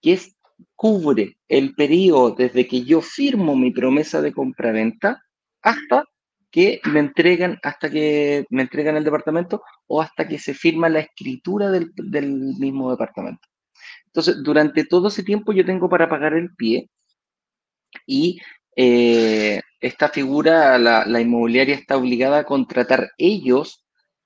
[0.00, 0.34] que es,
[0.74, 5.22] cubre el periodo desde que yo firmo mi promesa de compraventa
[5.62, 6.04] hasta
[6.50, 11.00] que me entregan, hasta que me entregan el departamento o hasta que se firma la
[11.00, 13.46] escritura del, del mismo departamento.
[14.06, 16.90] Entonces, durante todo ese tiempo yo tengo para pagar el pie
[18.06, 18.40] y
[18.80, 23.84] eh, esta figura, la, la inmobiliaria está obligada a contratar ellos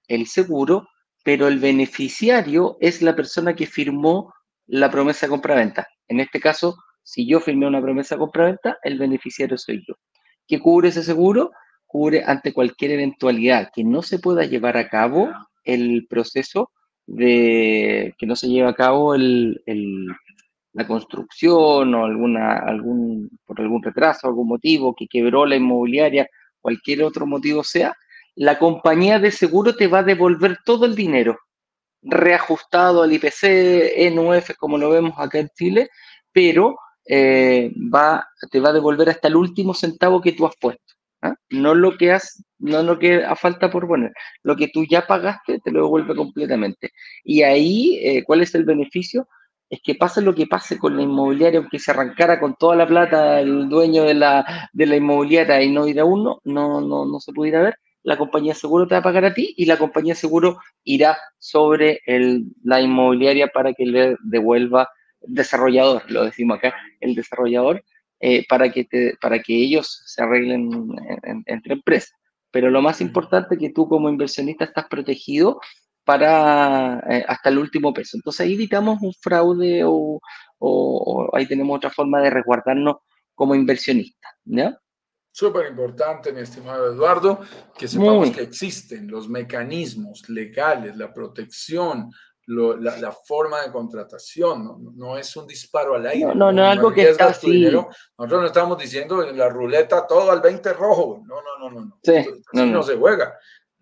[0.08, 0.88] el seguro,
[1.24, 4.34] pero el beneficiario es la persona que firmó
[4.66, 5.88] la promesa de compraventa.
[6.06, 9.94] En este caso, si yo firmé una promesa de compraventa, el beneficiario soy yo.
[10.46, 11.52] ¿Qué cubre ese seguro?
[11.86, 15.30] Cubre ante cualquier eventualidad que no se pueda llevar a cabo
[15.64, 16.70] el proceso
[17.06, 19.62] de que no se lleve a cabo el,
[20.72, 26.28] la construcción o alguna, algún, por algún retraso, algún motivo, que quebró la inmobiliaria,
[26.60, 27.94] cualquier otro motivo sea,
[28.34, 31.38] la compañía de seguro te va a devolver todo el dinero
[32.02, 35.88] reajustado al IPC, NUF, como lo vemos acá en Chile,
[36.32, 40.94] pero eh, va, te va a devolver hasta el último centavo que tú has puesto.
[41.22, 41.34] ¿ah?
[41.50, 45.06] No lo que has, no lo que a falta por poner, lo que tú ya
[45.06, 46.90] pagaste te lo devuelve completamente.
[47.22, 49.28] Y ahí, eh, ¿cuál es el beneficio?
[49.72, 52.86] Es que pase lo que pase con la inmobiliaria, aunque se arrancara con toda la
[52.86, 57.06] plata el dueño de la, de la inmobiliaria y no ir a uno, no, no,
[57.06, 59.78] no se pudiera ver, la compañía seguro te va a pagar a ti y la
[59.78, 64.90] compañía seguro irá sobre el, la inmobiliaria para que le devuelva
[65.22, 67.82] desarrollador, lo decimos acá, el desarrollador,
[68.20, 70.68] eh, para, que te, para que ellos se arreglen
[71.46, 72.12] entre empresas.
[72.50, 75.60] Pero lo más importante es que tú como inversionista estás protegido
[76.04, 78.16] para eh, hasta el último peso.
[78.16, 80.20] Entonces ahí evitamos un fraude o,
[80.58, 82.96] o, ahí tenemos otra forma de resguardarnos
[83.34, 84.28] como inversionista.
[84.44, 84.78] ¿ya?
[85.30, 87.40] Súper importante, mi estimado Eduardo,
[87.76, 92.10] que sepamos que existen los mecanismos legales, la protección,
[92.46, 96.34] la, forma de contratación, no, es un disparo al aire.
[96.34, 97.62] No, no, es algo que está así.
[97.62, 101.22] Nosotros no estamos diciendo en la ruleta todo al 20 rojo.
[101.24, 101.86] No, no, no, no.
[101.86, 101.98] no.
[102.02, 103.34] Sí, no, no se juega.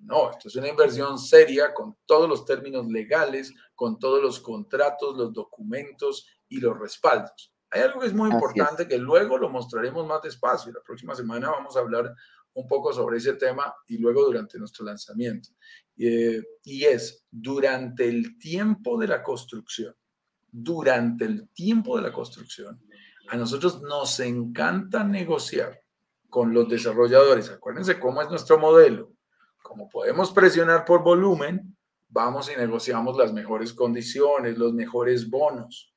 [0.02, 5.16] No, esto es una inversión seria con todos los términos legales, con todos los contratos,
[5.16, 7.52] los documentos y los respaldos.
[7.70, 10.72] Hay algo que es muy importante que luego lo mostraremos más despacio.
[10.72, 12.12] La próxima semana vamos a hablar
[12.54, 15.50] un poco sobre ese tema y luego durante nuestro lanzamiento.
[15.96, 19.94] Eh, y es durante el tiempo de la construcción,
[20.50, 22.82] durante el tiempo de la construcción,
[23.28, 25.80] a nosotros nos encanta negociar
[26.28, 27.50] con los desarrolladores.
[27.50, 29.12] Acuérdense cómo es nuestro modelo.
[29.62, 31.77] Como podemos presionar por volumen,
[32.09, 35.90] vamos y negociamos las mejores condiciones, los mejores bonos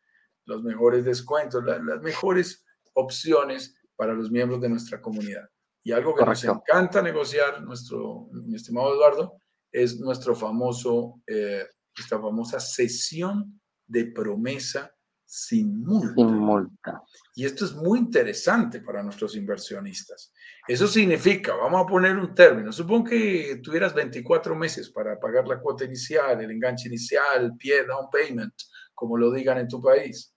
[0.45, 5.49] los mejores descuentos, las mejores opciones para los miembros de nuestra comunidad.
[5.83, 9.37] Y algo que nos encanta negociar, nuestro, mi estimado Eduardo,
[9.71, 11.65] es nuestro famoso, eh,
[11.97, 14.93] nuestra famosa sesión de promesa
[15.35, 16.13] sin multa.
[16.15, 17.03] sin multa.
[17.33, 20.31] Y esto es muy interesante para nuestros inversionistas.
[20.67, 25.59] Eso significa, vamos a poner un término, supongo que tuvieras 24 meses para pagar la
[25.59, 28.53] cuota inicial, el enganche inicial, el pie, down payment,
[28.93, 30.35] como lo digan en tu país.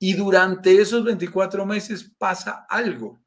[0.00, 3.20] Y durante esos 24 meses pasa algo,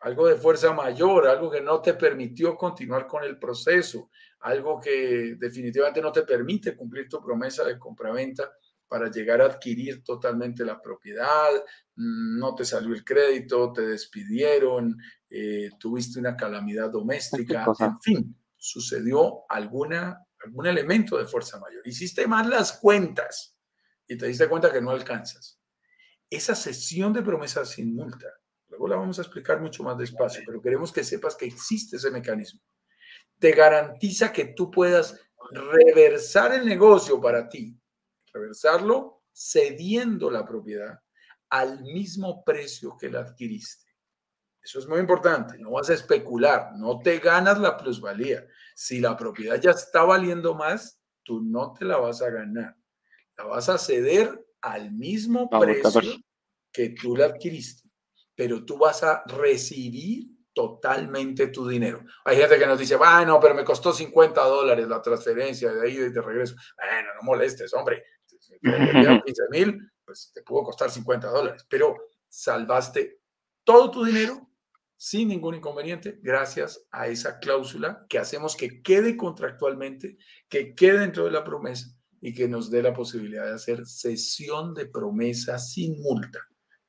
[0.00, 5.36] algo de fuerza mayor, algo que no te permitió continuar con el proceso, algo que
[5.38, 8.52] definitivamente no te permite cumplir tu promesa de compraventa
[8.88, 11.50] para llegar a adquirir totalmente la propiedad,
[11.96, 14.96] mm, no te salió el crédito, te despidieron,
[15.28, 21.86] eh, tuviste una calamidad doméstica, en fin, sucedió alguna, algún elemento de fuerza mayor.
[21.86, 23.56] Hiciste mal las cuentas
[24.06, 25.56] y te diste cuenta que no alcanzas
[26.30, 28.26] esa sesión de promesas sin multa,
[28.68, 32.10] luego la vamos a explicar mucho más despacio, pero queremos que sepas que existe ese
[32.10, 32.60] mecanismo.
[33.38, 35.20] Te garantiza que tú puedas
[35.52, 37.78] reversar el negocio para ti,
[38.36, 40.98] reversarlo cediendo la propiedad
[41.50, 43.86] al mismo precio que la adquiriste.
[44.62, 48.46] Eso es muy importante, no vas a especular, no te ganas la plusvalía.
[48.74, 52.76] Si la propiedad ya está valiendo más, tú no te la vas a ganar.
[53.38, 56.16] La vas a ceder al mismo precio
[56.72, 57.88] que tú la adquiriste,
[58.34, 62.02] pero tú vas a recibir totalmente tu dinero.
[62.24, 65.96] Hay gente que nos dice, bueno, pero me costó 50 dólares la transferencia de ahí
[65.96, 66.56] y de regreso.
[66.76, 68.02] Bueno, no molestes, hombre.
[69.24, 71.96] 15 mil, pues te pudo costar 50 dólares, pero
[72.28, 73.20] salvaste
[73.64, 74.48] todo tu dinero
[74.96, 80.16] sin ningún inconveniente gracias a esa cláusula que hacemos que quede contractualmente,
[80.48, 81.88] que quede dentro de la promesa
[82.20, 86.40] y que nos dé la posibilidad de hacer sesión de promesa sin multa.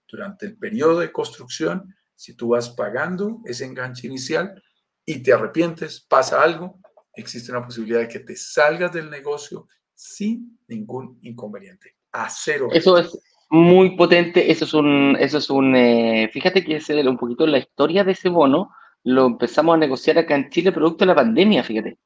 [0.08, 4.64] Durante el periodo de construcción, si tú vas pagando ese enganche inicial
[5.06, 6.80] y te arrepientes, pasa algo,
[7.14, 9.68] existe una posibilidad de que te salgas del negocio
[9.98, 11.96] sin ningún inconveniente.
[12.14, 12.70] A cero.
[12.72, 13.20] Eso es
[13.50, 17.58] muy potente, eso es un, eso es un, eh, fíjate que es un poquito la
[17.58, 18.72] historia de ese bono,
[19.04, 21.98] lo empezamos a negociar acá en Chile producto de la pandemia, fíjate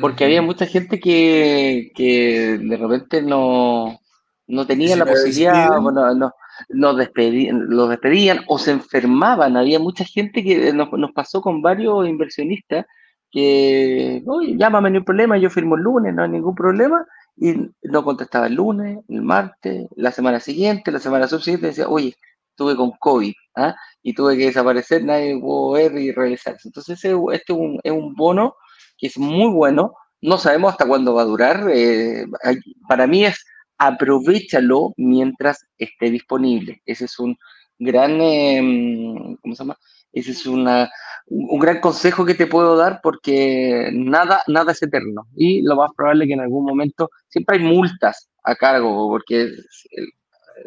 [0.00, 3.98] porque había mucha gente que, de repente no,
[4.46, 6.32] no tenían la posibilidad, bueno, no,
[6.68, 9.56] los despedían, los despedían o se enfermaban.
[9.56, 12.86] Había mucha gente que nos, nos pasó con varios inversionistas
[13.30, 17.06] que, oye, llámame, no hay problema, yo firmo el lunes, no hay ningún problema,
[17.36, 22.16] y no contestaba el lunes, el martes, la semana siguiente, la semana subsiguiente, decía, oye,
[22.50, 23.74] estuve con COVID, ¿ah?
[24.02, 26.68] y tuve que desaparecer, nadie pudo ver y regresarse.
[26.68, 28.56] Entonces, este es un, es un bono
[28.98, 32.26] que es muy bueno, no sabemos hasta cuándo va a durar, eh,
[32.88, 33.44] para mí es
[33.78, 36.82] aprovechalo mientras esté disponible.
[36.84, 37.36] Ese es un
[37.78, 39.78] gran, em, ¿cómo se llama?
[40.12, 40.90] Ese es una,
[41.32, 45.90] un gran consejo que te puedo dar porque nada, nada es eterno y lo más
[45.96, 49.48] probable es que en algún momento siempre hay multas a cargo porque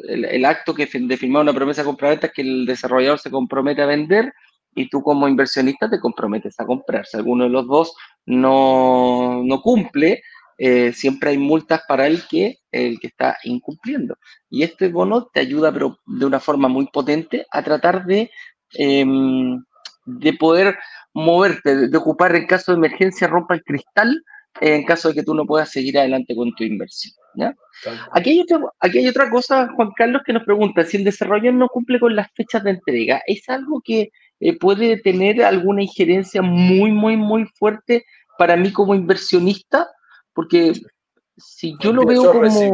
[0.08, 3.82] el, el, acto que de firmar una promesa compraventa es que el desarrollador se compromete
[3.82, 4.34] a vender
[4.76, 7.06] y tú como inversionista te comprometes a comprar.
[7.06, 7.94] Si alguno de los dos
[8.26, 10.24] no, no cumple,
[10.58, 14.16] eh, siempre hay multas para el que, el que está incumpliendo.
[14.50, 18.32] Y este bono te ayuda, pero de una forma muy potente, a tratar de,
[18.74, 19.64] em,
[20.06, 20.78] de poder
[21.14, 24.24] moverte, de, ocupar en caso de emergencia, rompa el cristal
[24.62, 27.14] en caso de que tú no puedas seguir adelante con tu inversión.
[28.12, 31.56] Aquí, hay otra, aquí hay otra cosa, Juan Carlos, que nos pregunta, si el desarrollador
[31.56, 36.42] no cumple con las fechas de entrega, ¿es algo que eh, puede tener alguna injerencia
[36.42, 38.06] muy, muy, muy fuerte
[38.38, 39.90] para mí como inversionista?
[40.34, 40.74] Porque
[41.38, 42.72] si yo lo veo como...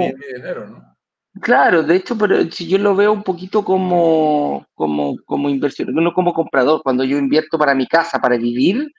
[1.42, 6.14] Claro, de hecho, pero si yo lo veo un poquito como, como, como inversión, no
[6.14, 8.92] como comprador, cuando yo invierto para mi casa, para vivir,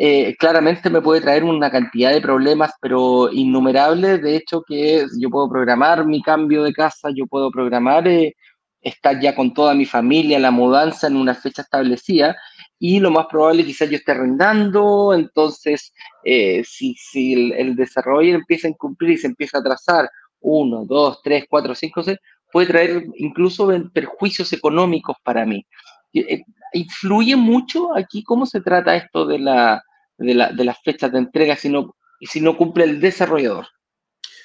[0.00, 4.22] eh, claramente me puede traer una cantidad de problemas, pero innumerables.
[4.22, 8.36] De hecho, que yo puedo programar mi cambio de casa, yo puedo programar eh,
[8.80, 12.36] estar ya con toda mi familia, la mudanza en una fecha establecida.
[12.78, 15.92] Y lo más probable quizás yo esté arrendando, entonces
[16.24, 20.08] eh, si, si el, desarrollo empieza a incumplir y se empieza a trazar.
[20.40, 22.18] 1, 2, 3, 4, 5, 6,
[22.52, 25.66] puede traer incluso perjuicios económicos para mí.
[26.12, 29.82] Eh, influye mucho aquí cómo se trata esto de, la,
[30.16, 33.66] de, la, de las fechas de entrega si no, si no cumple el desarrollador.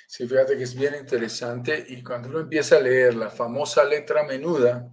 [0.08, 4.24] Sí, fíjate que es bien interesante y cuando uno empieza a leer la famosa letra
[4.24, 4.88] menuda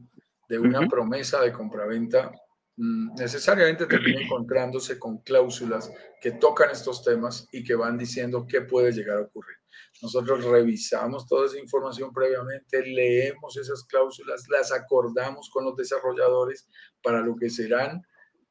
[0.49, 2.33] de una promesa de compraventa,
[2.77, 8.63] mm, necesariamente termina encontrándose con cláusulas que tocan estos temas y que van diciendo qué
[8.63, 9.60] puede llegar a ocurrir.
[10.03, 16.69] Nosotros revisamos toda esa información previamente, leemos esas cláusulas, las acordamos con los desarrolladores
[17.03, 18.03] para lo que serán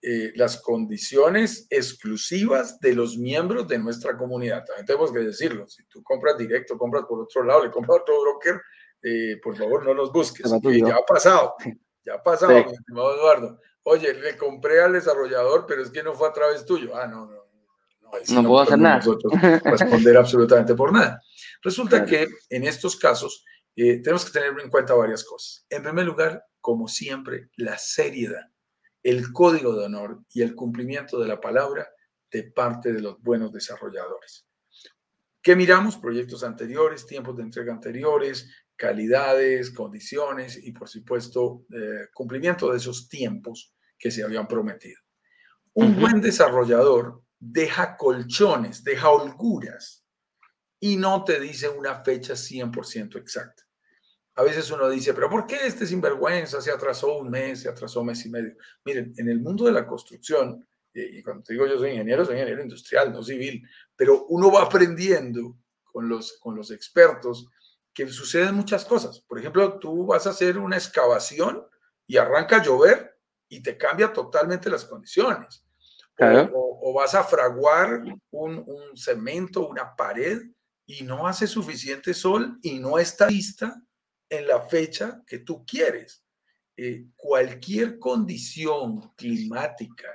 [0.02, 4.64] eh, las condiciones exclusivas de los miembros de nuestra comunidad.
[4.66, 8.02] También tenemos que decirlo, si tú compras directo, compras por otro lado, le compras a
[8.02, 8.62] otro broker,
[9.02, 10.50] eh, por favor no los busques.
[10.50, 11.56] ya ha pasado,
[12.06, 16.14] ya ha pasado, mi estimado Eduardo oye, le compré al desarrollador, pero es que no
[16.14, 16.96] fue a través tuyo.
[16.96, 17.40] Ah, no, no.
[18.30, 19.02] No, puedo hacer nada.
[19.64, 21.22] responder absolutamente por nada.
[21.62, 23.44] Resulta que en estos casos
[23.76, 25.66] eh, tenemos que tener en cuenta varias cosas.
[25.70, 28.52] En primer lugar, como siempre, la seriedad,
[29.04, 31.90] el código de honor y el cumplimiento de la palabra
[32.32, 34.46] de parte de los buenos desarrolladores.
[35.42, 35.98] ¿Qué miramos?
[35.98, 43.10] Proyectos anteriores, tiempos de entrega anteriores, calidades, condiciones y, por supuesto, eh, cumplimiento de esos
[43.10, 45.00] tiempos que se habían prometido.
[45.74, 50.06] Un buen desarrollador deja colchones, deja holguras
[50.80, 53.64] y no te dice una fecha 100% exacta.
[54.36, 58.00] A veces uno dice, pero ¿por qué este sinvergüenza se atrasó un mes, se atrasó
[58.00, 58.56] un mes y medio?
[58.86, 62.36] Miren, en el mundo de la construcción, y cuando te digo yo soy ingeniero, soy
[62.36, 63.62] ingeniero industrial, no civil,
[63.96, 67.48] pero uno va aprendiendo con los, con los expertos
[67.94, 69.20] que suceden muchas cosas.
[69.22, 71.66] Por ejemplo, tú vas a hacer una excavación
[72.08, 73.20] y arranca a llover
[73.50, 75.66] y te cambia totalmente las condiciones.
[76.54, 78.02] O, vas a fraguar
[78.32, 80.42] un, un, cemento, una pared
[80.90, 83.80] y no hace suficiente sol y no está lista
[84.28, 86.26] en la fecha que tú quieres.
[86.76, 90.10] Eh, cualquier condición climática,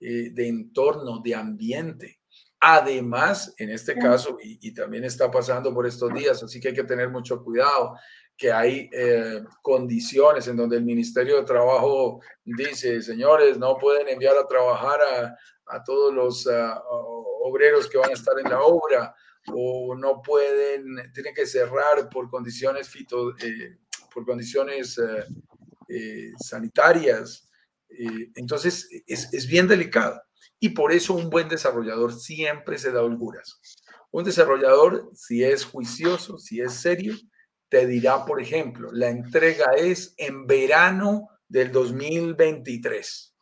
[0.00, 2.20] eh, de entorno, de ambiente,
[2.66, 6.84] Además, en este caso, y, también está pasando por estos días, así que hay que
[6.84, 7.94] tener mucho cuidado,
[8.38, 14.38] que hay eh, condiciones en donde el Ministerio de Trabajo dice, señores, no pueden enviar
[14.38, 14.98] a trabajar
[15.66, 16.82] a, todos los ah,
[17.42, 19.14] obreros que van a estar en la obra,
[19.48, 23.78] o no pueden, tienen que cerrar por condiciones fito, eh,
[24.12, 24.98] por condiciones
[25.88, 27.48] eh, sanitarias.
[28.36, 30.20] entonces, es, es bien delicado.
[30.58, 33.60] Y por eso un buen desarrollador siempre se da holguras.
[34.10, 37.14] Un desarrollador, si es juicioso, si es serio,
[37.68, 43.34] te dirá, por ejemplo, la entrega es en verano del 2023.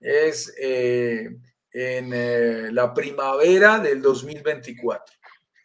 [0.00, 1.30] Es eh,
[1.72, 5.14] en eh, la primavera del 2024.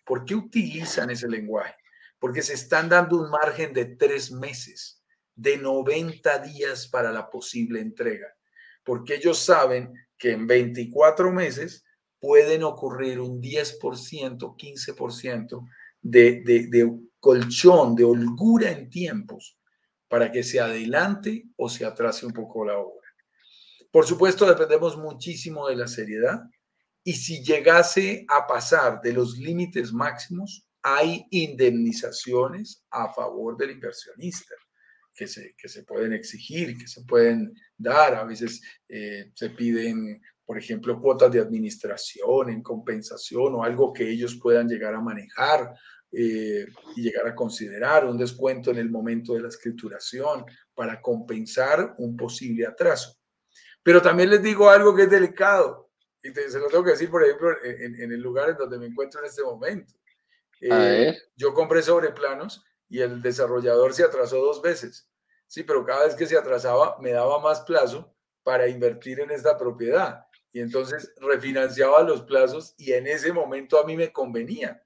[0.05, 1.75] ¿Por qué utilizan ese lenguaje?
[2.23, 5.03] porque se están dando un margen de tres meses,
[5.35, 8.33] de 90 días para la posible entrega,
[8.81, 11.83] porque ellos saben que en 24 meses
[12.21, 13.77] pueden ocurrir un 10%,
[14.39, 15.67] 15%
[16.01, 19.59] de, de, de colchón, de holgura en tiempos
[20.07, 23.02] para que se adelante o se atrase un poco la obra.
[23.93, 26.41] Por supuesto, dependemos muchísimo de la seriedad
[27.03, 34.55] y si llegase a pasar de los límites máximos, hay indemnizaciones a favor del inversionista
[35.13, 38.15] que se, que se pueden exigir, que se pueden dar.
[38.15, 44.09] A veces eh, se piden, por ejemplo, cuotas de administración en compensación o algo que
[44.09, 45.71] ellos puedan llegar a manejar
[46.11, 46.65] eh,
[46.95, 52.17] y llegar a considerar un descuento en el momento de la escrituración para compensar un
[52.17, 53.19] posible atraso.
[53.83, 55.91] Pero también les digo algo que es delicado,
[56.23, 59.19] y se lo tengo que decir, por ejemplo, en, el lugar en donde me encuentro
[59.19, 59.93] en este momento.
[60.61, 65.09] Eh, yo compré sobre planos y el desarrollador se atrasó dos veces.
[65.47, 69.57] Sí, pero cada vez que se atrasaba me daba más plazo para invertir en esta
[69.57, 70.25] propiedad.
[70.53, 74.81] Y entonces refinanciaba los plazos y en ese momento a mí me convenía.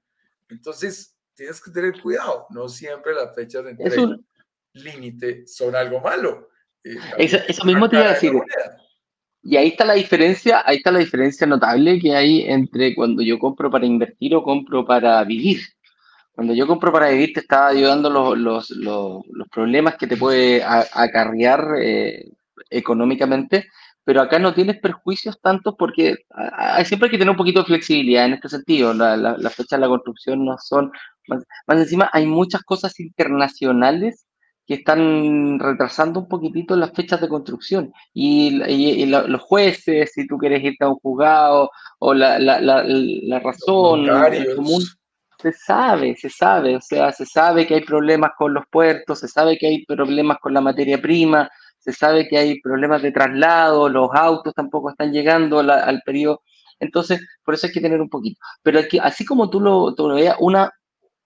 [0.48, 2.46] Entonces, tienes que tener cuidado.
[2.50, 4.18] No siempre las fechas de entrega
[4.72, 6.48] límite son algo malo.
[6.84, 8.32] Eh, eso, mismo te iba a decir.
[9.42, 13.38] Y ahí está la diferencia, ahí está la diferencia notable que hay entre cuando yo
[13.38, 15.60] compro para invertir o compro para vivir.
[16.32, 20.62] Cuando yo compro para vivir te está ayudando los, los, los, problemas que te puede
[20.62, 22.30] acarrear eh,
[22.70, 23.66] económicamente,
[24.04, 26.16] pero acá no tienes perjuicios tanto porque
[26.84, 28.94] siempre hay que tener un poquito de flexibilidad en este sentido.
[28.94, 30.92] Las la, fechas de la construcción no son
[31.26, 34.27] más, encima, hay muchas cosas internacionales
[34.68, 37.90] que están retrasando un poquitito las fechas de construcción.
[38.12, 43.40] Y, los jueces, si tú quieres irte a un juzgado, o la, la, la, la
[43.40, 44.06] razón
[44.54, 44.84] común,
[45.40, 49.28] se sabe, se sabe, o sea, se sabe que hay problemas con los puertos, se
[49.28, 51.48] sabe que hay problemas con la materia prima,
[51.78, 56.42] se sabe que hay problemas de traslado, los autos tampoco están llegando al periodo.
[56.78, 58.38] Entonces, por eso hay que tener un poquito.
[58.62, 60.70] Pero aquí, así como tú lo, tú lo veas, una,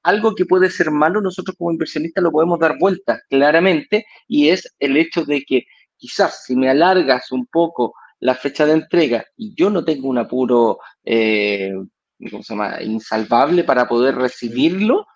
[0.03, 4.73] algo que puede ser malo, nosotros como inversionistas lo podemos dar vuelta claramente, y es
[4.79, 5.65] el hecho de que
[5.97, 10.19] quizás si me alargas un poco la fecha de entrega y yo no tengo un
[10.19, 11.73] apuro, eh,
[12.31, 15.07] ¿cómo se llama?, insalvable para poder recibirlo,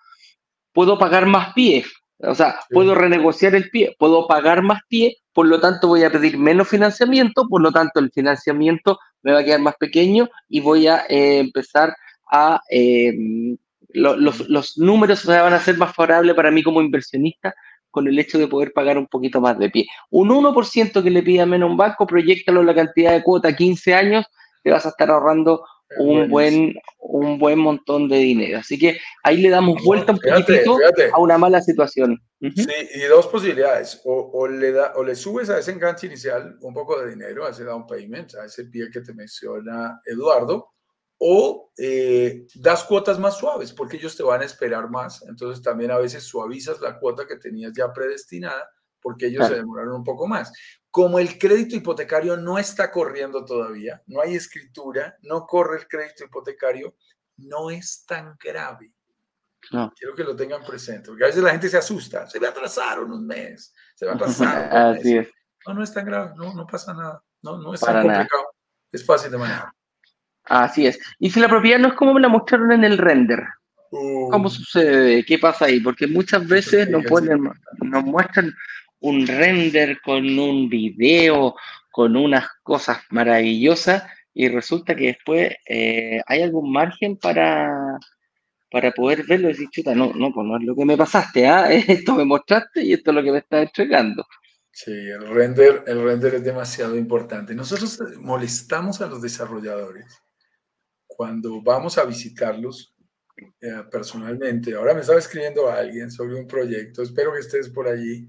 [0.73, 1.85] puedo pagar más pie.
[2.19, 6.11] O sea, puedo renegociar el pie, puedo pagar más pie, por lo tanto voy a
[6.11, 10.59] pedir menos financiamiento, por lo tanto el financiamiento me va a quedar más pequeño y
[10.59, 11.95] voy a eh, empezar
[12.31, 13.13] a eh,
[13.89, 17.53] los, los, números van a ser más favorables para mí como inversionista
[17.89, 19.87] con el hecho de poder pagar un poquito más de pie.
[20.11, 24.25] Un 1% que le pida menos un banco, proyectalo la cantidad de cuota 15 años,
[24.63, 25.63] te vas a estar ahorrando
[25.97, 28.59] un buen, un buen montón de dinero.
[28.59, 30.77] Así que ahí le damos vuelta un poquitito
[31.13, 32.21] a una mala situación.
[32.39, 34.01] Sí, y dos posibilidades.
[34.03, 37.45] O, o, le da, o le subes a ese enganche inicial un poco de dinero,
[37.45, 40.73] a ese down payment, a ese pie que te menciona Eduardo,
[41.19, 45.23] o eh, das cuotas más suaves porque ellos te van a esperar más.
[45.23, 48.69] Entonces también a veces suavizas la cuota que tenías ya predestinada
[49.01, 50.51] porque ellos se demoraron un poco más.
[50.91, 56.25] Como el crédito hipotecario no está corriendo todavía, no hay escritura, no corre el crédito
[56.25, 56.95] hipotecario,
[57.37, 58.93] no es tan grave.
[59.71, 59.93] No.
[59.95, 62.51] Quiero que lo tengan presente, porque a veces la gente se asusta, se va a
[62.51, 64.77] atrasar un mes, se va a atrasar.
[64.77, 65.29] Así es.
[65.65, 68.55] No, no es tan grave, no, no pasa nada, no, no es tan complicado,
[68.91, 69.71] es fácil de manejar.
[70.49, 70.99] Así es.
[71.19, 73.43] Y si la propiedad no es como me la mostraron en el render,
[73.89, 74.49] ¿cómo uh.
[74.49, 75.23] sucede?
[75.25, 75.79] ¿Qué pasa ahí?
[75.79, 77.49] Porque muchas veces nos, ponen,
[77.81, 78.53] nos muestran
[78.99, 81.55] un render con un video,
[81.91, 87.97] con unas cosas maravillosas, y resulta que después eh, hay algún margen para,
[88.71, 91.47] para poder verlo y decir, chuta, no, no, pues no es lo que me pasaste,
[91.47, 91.71] ¿ah?
[91.71, 94.25] esto me mostraste y esto es lo que me está entregando.
[94.71, 97.55] Sí, el render, el render es demasiado importante.
[97.55, 100.21] Nosotros molestamos a los desarrolladores
[101.17, 102.95] cuando vamos a visitarlos
[103.59, 107.87] eh, personalmente, ahora me estaba escribiendo a alguien sobre un proyecto, espero que estés por
[107.87, 108.27] allí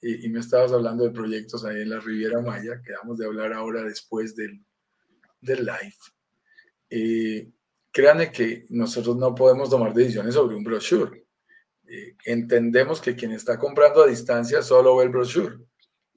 [0.00, 3.52] y, me estabas hablando de proyectos ahí en la Riviera Maya, que vamos de hablar
[3.52, 4.64] ahora después del,
[5.40, 5.96] del live.
[6.88, 7.50] Eh,
[7.90, 11.26] créanme que nosotros no podemos tomar decisiones sobre un brochure.
[11.88, 15.56] Eh, entendemos que quien está comprando a distancia solo ve el brochure.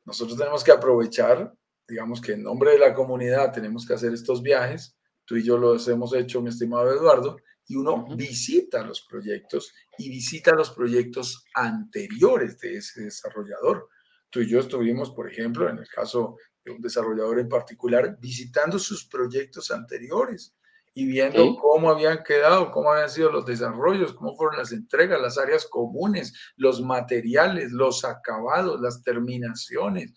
[0.06, 1.52] Nosotros tenemos que aprovechar,
[1.88, 4.96] digamos que en nombre de la comunidad tenemos que hacer estos viajes
[5.32, 10.10] tú y yo los hemos hecho, mi estimado Eduardo, y uno visita los proyectos y
[10.10, 13.88] visita los proyectos anteriores de ese desarrollador.
[14.30, 18.78] Tú y yo estuvimos, por ejemplo, en el caso de un desarrollador en particular, visitando
[18.78, 20.54] sus proyectos anteriores
[20.94, 25.38] y viendo cómo habían quedado, cómo habían sido los desarrollos, cómo fueron las entregas, las
[25.38, 30.14] áreas comunes, los materiales, los acabados, las terminaciones.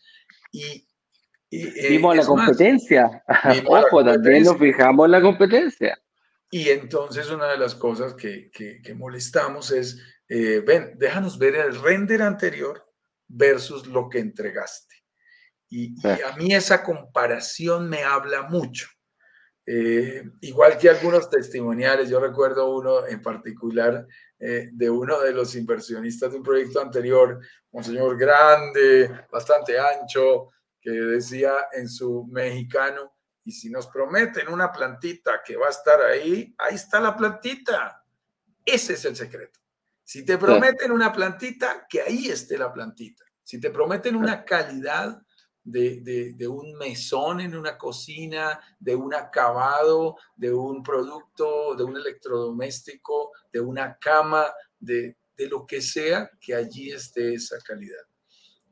[0.51, 0.89] Y,
[1.57, 3.25] y vimos la competencia.
[3.67, 5.99] Ojo, también nos fijamos en la competencia.
[6.51, 11.81] Y entonces una de las cosas que, que, molestamos es, eh, ven, déjanos ver el
[11.81, 12.85] render anterior
[13.27, 14.95] versus lo que entregaste.
[15.69, 18.87] Y, a mí esa comparación me habla mucho.
[19.67, 24.07] Eh, igual que algunos testimoniales, yo recuerdo uno en particular
[24.39, 27.41] eh, de uno de los inversionistas de un proyecto anterior,
[27.71, 30.51] un señor grande, bastante ancho,
[30.85, 35.99] que decía en su mexicano, y si nos prometen una plantita que va a estar
[36.03, 38.05] ahí, ahí está la plantita.
[38.65, 39.61] Ese es el secreto.
[40.03, 43.25] Si te prometen una plantita, que ahí esté la plantita.
[43.43, 45.23] Si te prometen una calidad
[45.63, 51.97] de, de, un mesón en una cocina, de un acabado, de un producto, de un
[51.97, 58.05] electrodoméstico, de una cama, de, de lo que sea, que allí esté esa calidad.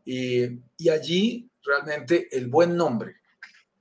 [0.04, 3.16] Y, y allí realmente el buen nombre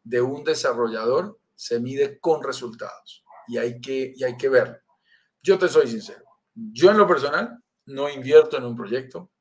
[0.03, 4.77] de un desarrollador se mide con resultados y hay que, y hay que verlo.
[5.41, 9.31] Yo te soy sincero, yo en lo personal no invierto en un proyecto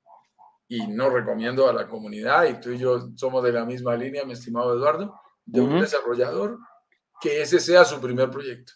[0.69, 4.25] y no recomiendo a la comunidad, y tú y yo somos de la misma línea,
[4.25, 6.59] mi estimado Eduardo, de un desarrollador
[7.21, 8.75] que ese sea su primer proyecto.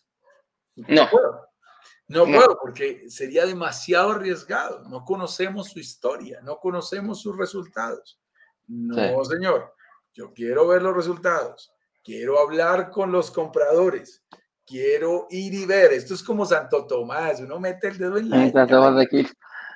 [0.74, 1.46] No, puedo.
[2.06, 4.88] No, puedo porque sería demasiado arriesgado.
[4.88, 8.20] No conocemos su historia, no conocemos sus resultados.
[8.66, 9.72] No, señor.
[10.12, 11.74] Yo quiero ver los resultados
[12.04, 14.22] quiero hablar con los compradores,
[14.64, 15.92] quiero ir y ver.
[15.92, 18.36] Esto es como Santo Tomás, uno mete el dedo en la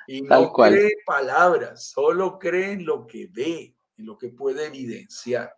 [0.07, 5.53] y no cree palabras, solo cree en lo que ve, en lo que puede evidenciar.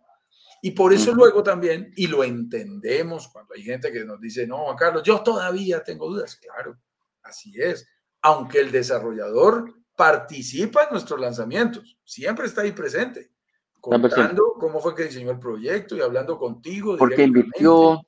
[0.62, 4.58] Y por eso luego también, y lo entendemos cuando hay gente que nos dice, no,
[4.66, 6.36] Juan Carlos, yo todavía tengo dudas.
[6.36, 6.78] Claro,
[7.24, 7.88] así es.
[8.22, 13.32] Aunque el desarrollador participa en nuestros lanzamientos, siempre está ahí presente
[13.82, 16.96] contando cómo fue que diseñó el proyecto y hablando contigo.
[16.98, 18.00] Porque invirtió,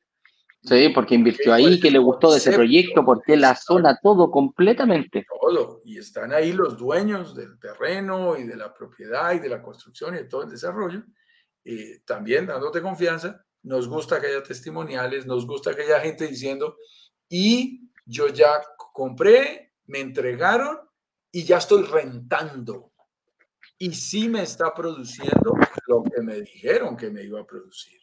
[0.61, 5.25] sí, porque invirtió ahí, que le gustó de ese proyecto, porque la zona, todo completamente.
[5.41, 9.61] Todo, y están ahí los dueños del terreno y de la propiedad y de la
[9.61, 11.03] construcción y de todo el desarrollo,
[11.65, 13.45] eh, también dándote confianza.
[13.63, 16.77] Nos gusta que haya testimoniales, nos gusta que haya gente diciendo,
[17.29, 18.61] y yo ya
[18.93, 20.79] compré, me entregaron
[21.31, 22.93] y ya estoy rentando
[23.77, 25.55] y sí me está produciendo
[25.87, 27.99] lo que me dijeron que me iba a producir.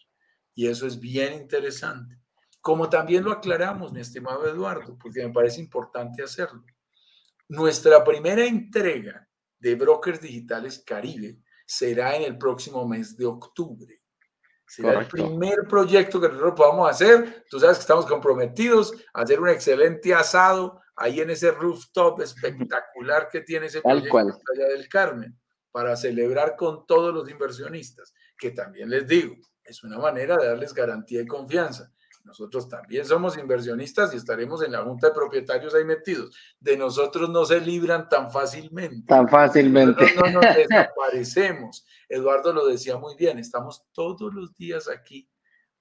[0.54, 2.18] Y eso es bien interesante.
[2.60, 6.64] Como también lo aclaramos, mi estimado Eduardo, porque me parece importante hacerlo.
[7.48, 9.26] Nuestra primera entrega
[9.58, 11.38] de Brokers Digitales Caribe
[11.70, 14.02] será en el próximo mes de octubre.
[14.66, 17.44] Será el primer proyecto que nosotros podamos hacer.
[17.48, 23.28] Tú sabes que estamos comprometidos a hacer un excelente asado ahí en ese rooftop espectacular
[23.28, 25.38] que tiene ese proyecto allá del Carmen
[25.70, 30.74] para celebrar con todos los inversionistas, que también les digo, es una manera de darles
[30.74, 31.92] garantía y confianza.
[32.24, 36.36] Nosotros también somos inversionistas y estaremos en la junta de propietarios ahí metidos.
[36.60, 39.06] De nosotros no se libran tan fácilmente.
[39.06, 40.14] Tan fácilmente.
[40.14, 41.86] no nos desaparecemos.
[42.08, 45.28] Eduardo lo decía muy bien, estamos todos los días aquí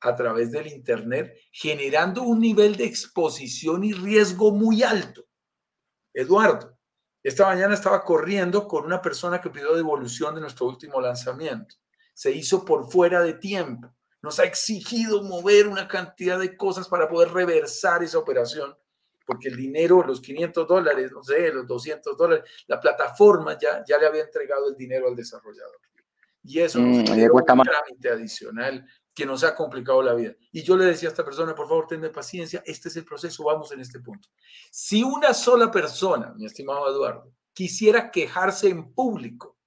[0.02, 5.26] a través del Internet generando un nivel de exposición y riesgo muy alto.
[6.14, 6.78] Eduardo,
[7.22, 11.76] esta mañana estaba corriendo con una persona que pidió devolución de nuestro último lanzamiento.
[12.14, 13.94] Se hizo por fuera de tiempo.
[14.22, 18.76] Nos ha exigido mover una cantidad de cosas para poder reversar esa operación,
[19.26, 23.98] porque el dinero, los 500 dólares, no sé, los 200 dólares, la plataforma ya, ya
[23.98, 25.80] le había entregado el dinero al desarrollador.
[26.44, 30.34] Y eso nos mm, un trámite adicional que nos ha complicado la vida.
[30.52, 33.44] Y yo le decía a esta persona, por favor, tenme paciencia, este es el proceso,
[33.44, 34.30] vamos en este punto.
[34.72, 39.58] Si una sola persona, mi estimado Eduardo, quisiera quejarse en público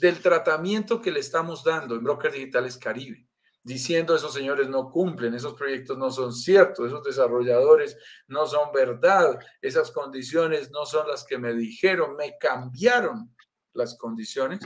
[0.00, 3.24] del tratamiento que le estamos dando en Brokers Digitales Caribe,
[3.64, 7.96] diciendo esos señores no cumplen, esos proyectos no son ciertos, esos desarrolladores
[8.26, 13.34] no son verdad, esas condiciones no son las que me dijeron, me cambiaron
[13.72, 14.60] las condiciones,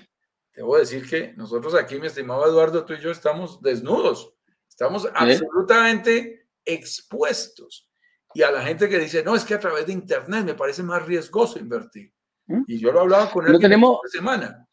[0.55, 4.33] debo decir que nosotros aquí, mi estimado Eduardo, tú y yo estamos desnudos,
[4.69, 7.89] estamos absolutamente expuestos.
[8.35, 10.83] Y a la gente que dice, no, es que a través de Internet me parece
[10.83, 12.13] más riesgoso invertir.
[12.47, 12.65] ¿Mm?
[12.67, 13.99] Y yo lo hablaba con él no tenemos...
[14.11, 14.66] semana.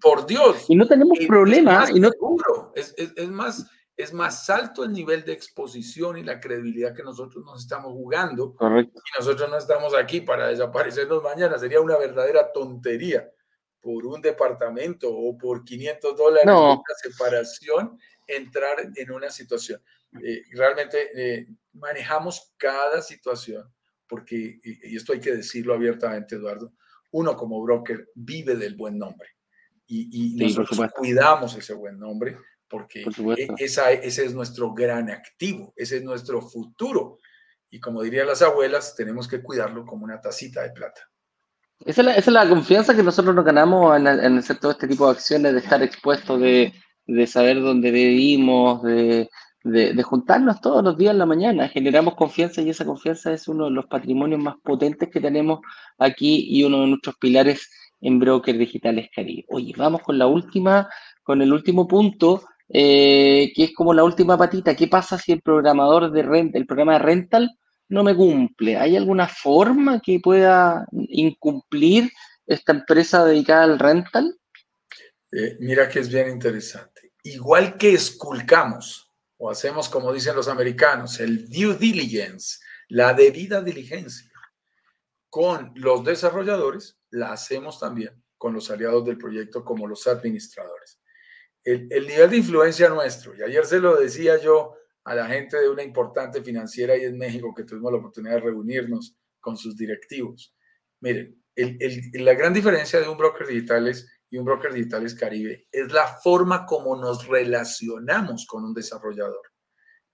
[0.00, 0.66] Por Dios.
[0.68, 1.86] Y no tenemos problema.
[1.92, 2.10] y no...
[2.10, 2.72] seguro.
[2.74, 3.66] Es, es, es, más,
[3.96, 8.54] es más alto el nivel de exposición y la credibilidad que nosotros nos estamos jugando.
[8.54, 9.00] Correcto.
[9.04, 11.58] Y nosotros no estamos aquí para desaparecernos mañana.
[11.58, 13.30] Sería una verdadera tontería
[13.80, 19.80] por un departamento o por 500 dólares de separación entrar en una situación.
[20.22, 23.64] eh, realmente eh, manejamos cada situación,
[24.06, 26.72] porque, y, esto hay que decirlo abiertamente, Eduardo,
[27.14, 29.28] uno como broker vive del buen nombre
[29.86, 32.38] y, nosotros cuidamos ese buen nombre
[32.68, 37.20] porque e, esa, ese es nuestro gran activo, ese es nuestro futuro.
[37.70, 41.02] Y como dirían las abuelas, tenemos que cuidarlo como una tacita de plata.
[41.84, 45.52] Esa es, la, confianza que nosotros nos ganamos en, hacer todo este tipo de acciones,
[45.52, 46.72] de estar expuestos, de,
[47.26, 49.28] saber dónde vivimos, de,
[50.04, 51.68] juntarnos todos los días en la mañana.
[51.68, 55.60] Generamos confianza y esa confianza es uno de los patrimonios más potentes que tenemos
[55.98, 59.44] aquí y uno de nuestros pilares en Broker Digitales Caribe.
[59.48, 60.88] Oye, vamos con la última,
[61.22, 64.76] con el último punto, eh, que es como la última patita.
[64.76, 67.58] ¿Qué pasa si el programador de renta, el programa de rental,
[67.88, 68.76] no me cumple?
[68.76, 72.10] ¿Hay alguna forma que pueda incumplir
[72.46, 74.36] esta empresa dedicada al rental?
[75.32, 77.12] Eh, mira que es bien interesante.
[77.22, 79.03] Igual que esculcamos
[79.36, 82.58] o hacemos, como dicen los americanos, el due diligence,
[82.88, 84.30] la debida diligencia
[85.28, 91.00] con los desarrolladores, la hacemos también con los aliados del proyecto como los administradores.
[91.64, 95.58] El, el nivel de influencia nuestro, y ayer se lo decía yo a la gente
[95.58, 99.76] de una importante financiera ahí en México que tuvimos la oportunidad de reunirnos con sus
[99.76, 100.54] directivos.
[101.00, 101.42] Miren,
[102.14, 106.66] la gran diferencia de un broker digitales y un broker digitales Caribe es la forma
[106.66, 109.42] como nos relacionamos con un desarrollador.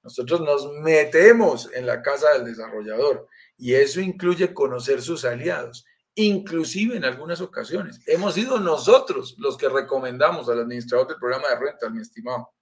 [0.03, 5.85] Nosotros nos metemos en la casa del desarrollador y eso incluye conocer sus aliados.
[6.15, 11.61] Inclusive en algunas ocasiones hemos sido nosotros los que recomendamos al administrador del programa de
[11.61, 12.53] renta, mi estimado,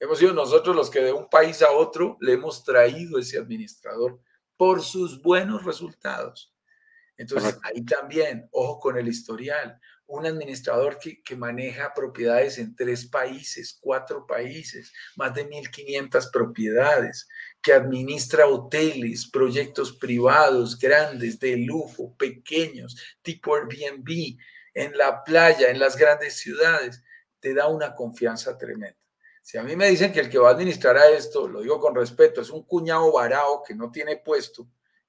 [0.00, 4.20] Hemos sido nosotros los que de un país a otro le hemos traído ese administrador
[4.56, 6.54] por sus buenos resultados.
[7.16, 9.80] Entonces, ahí también, ojo con el historial.
[10.08, 17.28] Un administrador que, que, maneja propiedades en tres países, cuatro países, más de 1.500 propiedades,
[17.62, 24.38] que administra hoteles, proyectos privados, grandes, de lujo, pequeños, tipo Airbnb,
[24.74, 27.02] en la playa, en las grandes ciudades,
[27.40, 28.98] te da una confianza tremenda.
[29.42, 31.80] Si a mí me dicen que el que va a administrar a esto, lo digo
[31.80, 34.68] con respeto, es un cuñado varao que no tiene puesto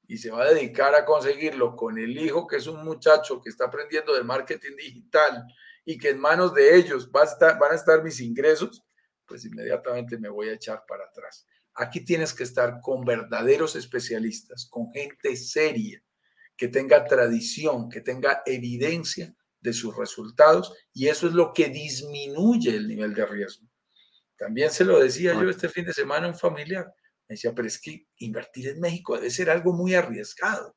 [0.09, 3.49] y se va a dedicar a conseguirlo con el hijo, que es un muchacho que
[3.49, 5.45] está aprendiendo de marketing digital
[5.85, 8.83] y que en manos de ellos van a estar, van a estar mis ingresos,
[9.23, 11.45] pues inmediatamente me voy a echar para atrás.
[11.75, 16.03] Aquí tienes que estar con verdaderos especialistas, con gente seria,
[16.57, 22.75] que tenga tradición, que tenga evidencia de sus resultados y eso es lo que disminuye
[22.75, 23.67] el nivel de riesgo.
[24.35, 26.91] También se lo decía yo este fin de semana a un familiar.
[27.29, 30.75] Me decía, pero es que invertir en México debe ser algo muy arriesgado.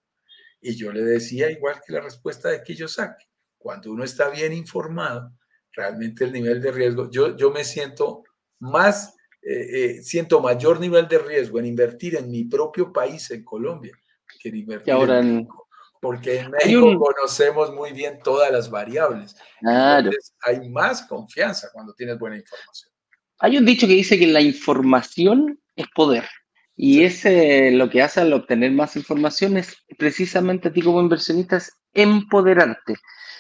[0.60, 3.24] Y yo le decía, igual que la respuesta de Kiyosaki,
[3.56, 5.32] cuando uno está bien informado,
[5.72, 8.24] realmente el nivel de riesgo, yo, yo me siento
[8.60, 13.42] más, eh, eh, siento mayor nivel de riesgo en invertir en mi propio país, en
[13.44, 13.92] Colombia,
[14.40, 15.68] que en invertir ahora en México.
[16.02, 19.36] Porque en México conocemos muy bien todas las variables.
[19.60, 22.92] Entonces, hay más confianza cuando tienes buena información.
[23.38, 26.24] Hay un dicho que dice que la información es poder.
[26.76, 31.56] Y ese lo que hace al obtener más información es precisamente a ti como inversionista
[31.56, 32.94] es empoderarte.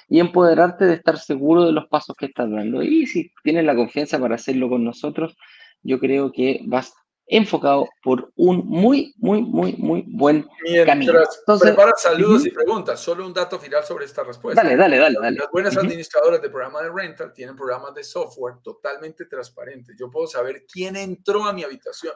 [0.08, 2.82] Y empoderarte de estar seguro de los pasos que estás dando.
[2.82, 5.36] Y si tienes la confianza para hacerlo con nosotros,
[5.82, 6.92] yo creo que vas
[7.26, 11.12] enfocado por un muy, muy, muy, muy buen Mientras camino.
[11.12, 14.62] Entonces, prepara saludos y preguntas, solo un dato final sobre esta respuesta.
[14.62, 15.18] Dale, dale, dale.
[15.20, 15.38] dale.
[15.38, 19.96] Las buenas administradoras de programa de rental tienen programas de software totalmente transparentes.
[19.98, 22.14] Yo puedo saber quién entró a mi habitación.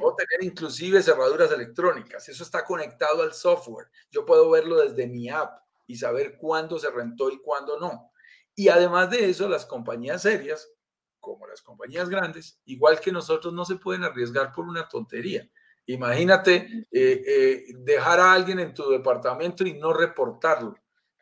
[0.00, 2.28] Puedo tener inclusive cerraduras electrónicas.
[2.28, 3.88] Eso está conectado al software.
[4.10, 8.10] Yo puedo verlo desde mi app y saber cuándo se rentó y cuándo no.
[8.54, 10.70] Y además de eso, las compañías serias
[11.26, 15.50] como las compañías grandes, igual que nosotros, no se pueden arriesgar por una tontería.
[15.86, 20.76] Imagínate eh, eh, dejar a alguien en tu departamento y no reportarlo.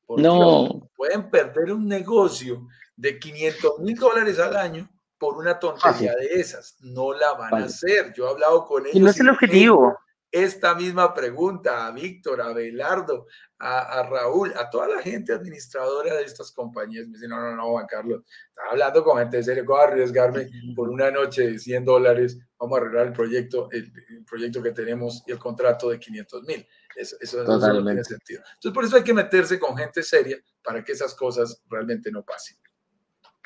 [0.09, 0.91] no.
[0.95, 6.77] Pueden perder un negocio de 500 mil dólares al año por una tontería de esas.
[6.81, 8.13] No la van a hacer.
[8.15, 8.97] Yo he hablado con ellos.
[8.97, 9.97] Y no es el objetivo
[10.35, 13.29] esta misma pregunta a Víctor, a Belardo,
[13.61, 17.07] a, Raúl, a toda la gente administradora de estas compañías.
[17.07, 20.51] Me dicen, no, no, no, Juan Carlos, estaba hablando con gente de serio, ¿cómo arriesgarme
[20.75, 22.37] por una noche de 100 dólares?
[22.59, 23.93] Vamos a arreglar el proyecto, el,
[24.29, 26.67] proyecto que tenemos y el contrato de 500 mil.
[26.97, 28.43] Eso, eso, no tiene sentido.
[28.55, 32.25] Entonces, por eso hay que meterse con gente seria para que esas cosas realmente no
[32.25, 32.57] pasen.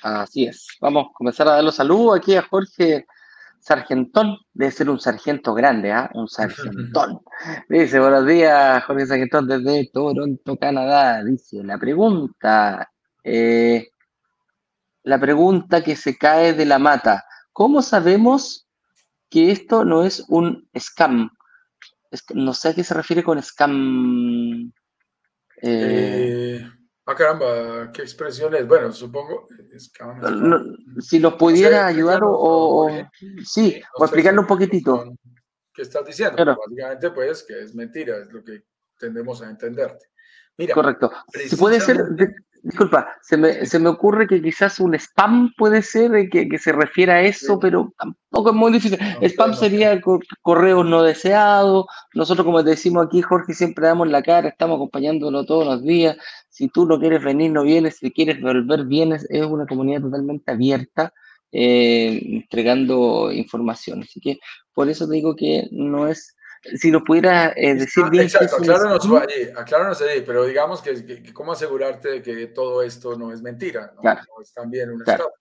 [0.03, 0.67] Así es.
[0.81, 3.07] Vamos a comenzar a dar los saludos aquí a Jorge
[3.61, 6.11] Sargentón, debe ser un sargento grande, ¿ah?
[6.15, 7.21] Un sargentón.
[7.69, 11.23] Dice, buenos días, Jorge Sargentón, desde Toronto, Canadá.
[11.25, 12.91] Dice, la pregunta,
[13.25, 13.89] eh,
[15.03, 17.25] la pregunta que se cae de la mata.
[17.53, 18.69] ¿Cómo sabemos
[19.31, 21.31] que esto no es un scam.
[22.35, 24.73] no sé a qué se refiere con scam.
[25.63, 26.65] Eh,
[27.13, 28.67] ah, caramba, ¿qué expresión es?
[28.67, 29.47] Bueno, supongo.
[31.01, 32.89] si nos pudiera ayudar o,
[33.45, 35.15] Sí, o explicarlo un poquitito.
[35.73, 36.45] ¿Qué estás diciendo?
[36.45, 38.65] Básicamente, pues, que es mentira, es lo que
[38.99, 40.07] tendemos a entenderte.
[40.59, 41.13] Mira, Correcto.
[41.47, 42.05] Si puede ser,
[42.63, 46.73] disculpa, se me, se me, ocurre que quizás un spam puede ser que, que se
[46.73, 48.99] refiera a eso, pero tampoco es muy difícil.
[49.23, 50.01] spam sería
[50.43, 51.87] correo no deseado.
[52.15, 56.17] Nosotros, como te decimos aquí, Jorge, siempre damos la cara, estamos acompañándolo todos los días.
[56.49, 57.99] Si tú no quieres venir, no vienes.
[57.99, 59.27] Si quieres volver, vienes.
[59.31, 61.13] Es una comunidad totalmente abierta.
[61.51, 64.03] Eh, entregando información.
[64.03, 64.39] Así que
[64.75, 66.37] por eso te digo que no es
[66.77, 68.25] si lo pudiera eh, decir bien.
[68.25, 73.33] Exacto, acláranos allí, acláranos allí, pero digamos que, cómo asegurarte de que todo esto no
[73.33, 75.33] es mentira, no, es también un estado.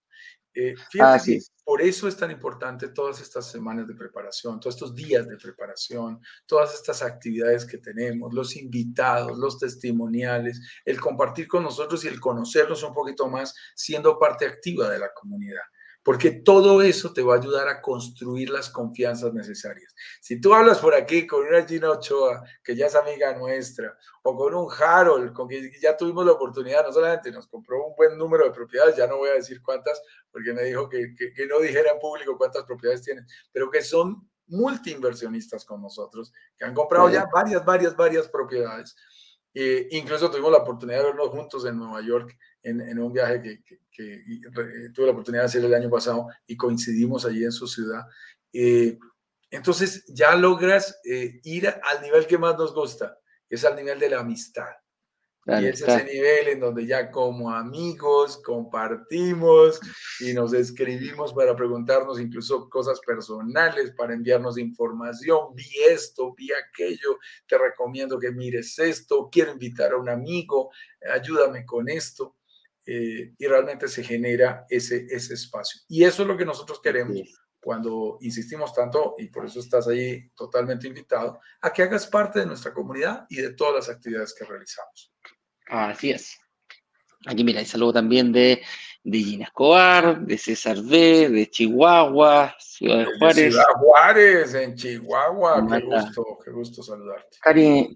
[0.54, 5.28] Eh, fíjate por eso es tan importante todas estas semanas de preparación, todos estos días
[5.28, 12.06] de preparación, todas estas actividades que tenemos, los invitados, los testimoniales, el compartir con nosotros
[12.06, 15.60] y el conocernos un poquito más siendo parte activa de la comunidad
[16.08, 19.94] porque todo eso te va a ayudar a construir las confianzas necesarias.
[20.22, 23.94] Si tú hablas por aquí con una Gina Ochoa, que ya es amiga nuestra,
[24.24, 27.94] o con un Harold, con quien ya tuvimos la oportunidad, no solamente nos compró un
[27.98, 30.02] buen número de propiedades, ya no voy a decir cuántas,
[30.32, 34.30] porque me dijo que, que, no dijera en público cuántas propiedades tienen, pero que son
[34.48, 38.96] multiinversionistas con nosotros, que han comprado ya varias, varias, varias propiedades.
[39.92, 43.64] Incluso tuvimos la oportunidad de vernos juntos en Nueva York en, un viaje que,
[44.94, 48.06] tuve la oportunidad de hacer el año pasado y coincidimos allí en su ciudad.
[49.50, 54.00] Entonces ya logras eh, ir al nivel que más nos gusta, que es al nivel
[54.00, 54.68] de la amistad
[55.48, 59.80] y es ese nivel en donde ya como amigos compartimos
[60.20, 67.18] y nos escribimos para preguntarnos incluso cosas personales, para enviarnos información, vi esto, vi aquello,
[67.48, 70.70] te recomiendo que mires esto, quiero invitar a un amigo,
[71.14, 72.36] ayúdame con esto.
[72.90, 75.82] Eh, y realmente se genera ese, ese espacio.
[75.90, 77.22] Y eso es lo que nosotros queremos
[77.60, 82.46] cuando insistimos tanto, y por eso estás ahí totalmente invitado, a que hagas parte de
[82.46, 85.14] nuestra comunidad y de todas las actividades que realizamos.
[85.70, 86.40] Así es.
[87.26, 88.62] Aquí mira, hay saludo también de,
[89.04, 93.54] de Gina Escobar, de César B, de Chihuahua, Ciudad de Juárez.
[93.54, 95.68] Ciudad Juárez, en Chihuahua.
[95.68, 97.38] Qué gusto, qué gusto saludarte.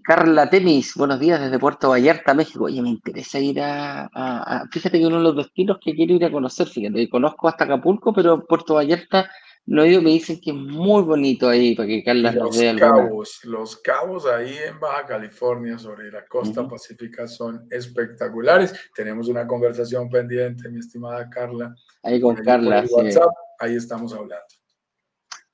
[0.02, 2.64] Carla Temis, buenos días desde Puerto Vallarta, México.
[2.64, 6.24] Oye, me interesa ir a, a, Fíjate que uno de los destinos que quiero ir
[6.24, 9.30] a conocer, fíjate, conozco hasta Acapulco, pero Puerto Vallarta
[9.64, 12.72] no me dicen que es muy bonito ahí para que Carla nos vea.
[12.72, 18.74] Los cabos, los cabos ahí en Baja California sobre la costa pacífica son espectaculares.
[18.94, 21.74] Tenemos una conversación pendiente, mi estimada Carla.
[22.02, 22.84] Ahí con Carla.
[22.90, 24.44] WhatsApp, ahí estamos hablando.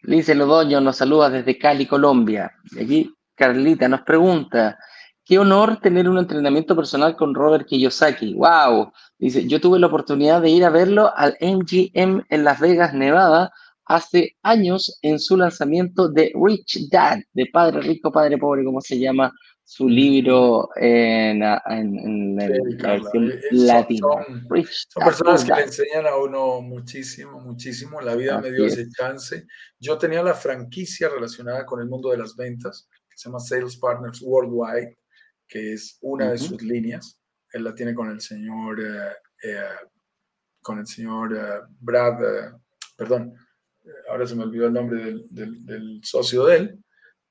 [0.03, 2.53] Lice Lodoño nos saluda desde Cali, Colombia.
[2.73, 4.79] Y allí Carlita nos pregunta,
[5.25, 8.35] qué honor tener un entrenamiento personal con Robert Kiyosaki.
[8.35, 8.93] ¡Wow!
[9.19, 13.53] Dice, yo tuve la oportunidad de ir a verlo al MGM en Las Vegas, Nevada,
[13.89, 18.99] hace años en su lanzamiento de Rich Dad, de Padre Rico, Padre Pobre, como se
[18.99, 19.33] llama
[19.65, 24.09] su libro en, en, la versión eh, latina.
[24.89, 28.01] Son, personas que le enseñan a uno muchísimo, muchísimo.
[28.01, 29.47] La vida me dio ese chance.
[29.79, 33.77] Yo tenía la franquicia relacionada con el mundo de las ventas, que se llama Sales
[33.79, 34.99] Partners Worldwide,
[35.47, 37.21] que es una de sus líneas.
[37.53, 39.13] Él la tiene con el señor, eh,
[39.45, 39.87] eh,
[40.63, 42.53] con el señor Brad,
[42.97, 43.35] perdón,
[44.09, 46.85] ahora se me olvidó el nombre del, socio de él,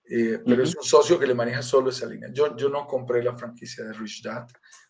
[0.10, 2.30] eh, pero es un socio que le maneja solo esa línea.
[2.32, 4.48] Yo, yo no compré la franquicia de Rich Dad,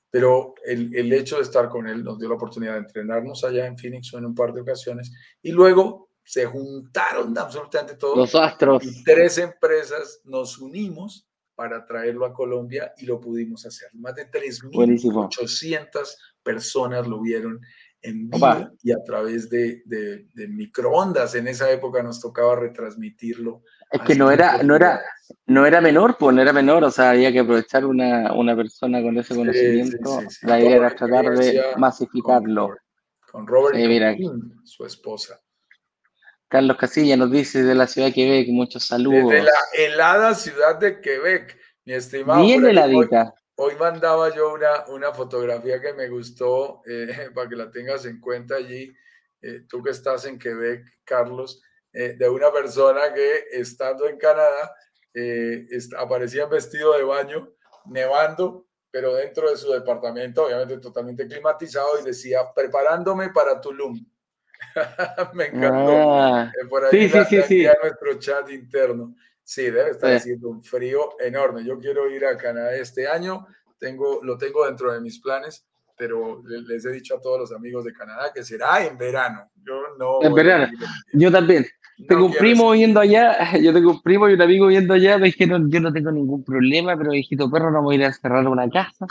[0.10, 3.66] pero el, el, hecho de estar con él nos dio la oportunidad de entrenarnos allá
[3.66, 5.12] en Phoenix en un par de ocasiones
[5.42, 8.18] y luego se juntaron absolutamente todos.
[8.18, 8.84] Los astros.
[8.84, 13.90] Y tres empresas nos unimos para traerlo a Colombia y lo pudimos hacer.
[13.94, 17.62] Más de 3.800 personas lo vieron
[18.02, 21.36] en vivo y a través de, de, microondas.
[21.36, 23.64] En esa época nos tocaba retransmitirlo.
[23.92, 25.02] Es que no era, no era,
[25.46, 29.02] no era menor, pues no era menor, o sea, había que aprovechar una, una persona
[29.02, 30.22] con ese conocimiento.
[30.44, 32.76] la idea era tratar de masificarlo.
[33.32, 34.30] Con, Robert y
[34.64, 35.40] su esposa.
[36.48, 39.32] Carlos Casilla nos dice de la ciudad de Quebec, muchos saludos.
[39.32, 42.42] De la helada ciudad de Quebec, mi estimado.
[42.42, 43.24] Bien heladita.
[43.24, 48.20] Hoy mandaba yo una, una fotografía que me gustó eh, para que la tengas en
[48.20, 48.94] cuenta allí,
[49.42, 51.62] eh, tú que estás en Quebec, Carlos,
[51.94, 54.76] eh, de una persona que estando en Canadá
[55.98, 57.52] aparecía vestido de baño,
[57.86, 64.06] nevando, pero dentro de su departamento, obviamente totalmente climatizado, y decía, preparándome para Tulum.
[65.34, 66.14] Me encantó.
[66.16, 66.52] Ah.
[66.52, 69.16] Eh, por ahí sí, sí, sí, nuestro chat interno.
[69.48, 71.64] Sí, debe estar haciendo un frío enorme.
[71.64, 73.48] Yo quiero ir a Canadá este año.
[73.80, 75.66] Tengo, lo tengo dentro de mis planes,
[75.98, 79.50] pero les he dicho a todos los amigos de Canadá que será en verano.
[79.56, 80.22] Yo no.
[80.22, 80.68] En verano.
[81.14, 81.66] Yo también.
[82.10, 85.28] tengo un primo viviendo allá, yo tengo un primo y un amigo viviendo allá, me
[85.28, 88.46] dijeron, yo no tengo ningún problema, pero hijito perro, no voy a ir a cerrar
[88.50, 89.08] una casa,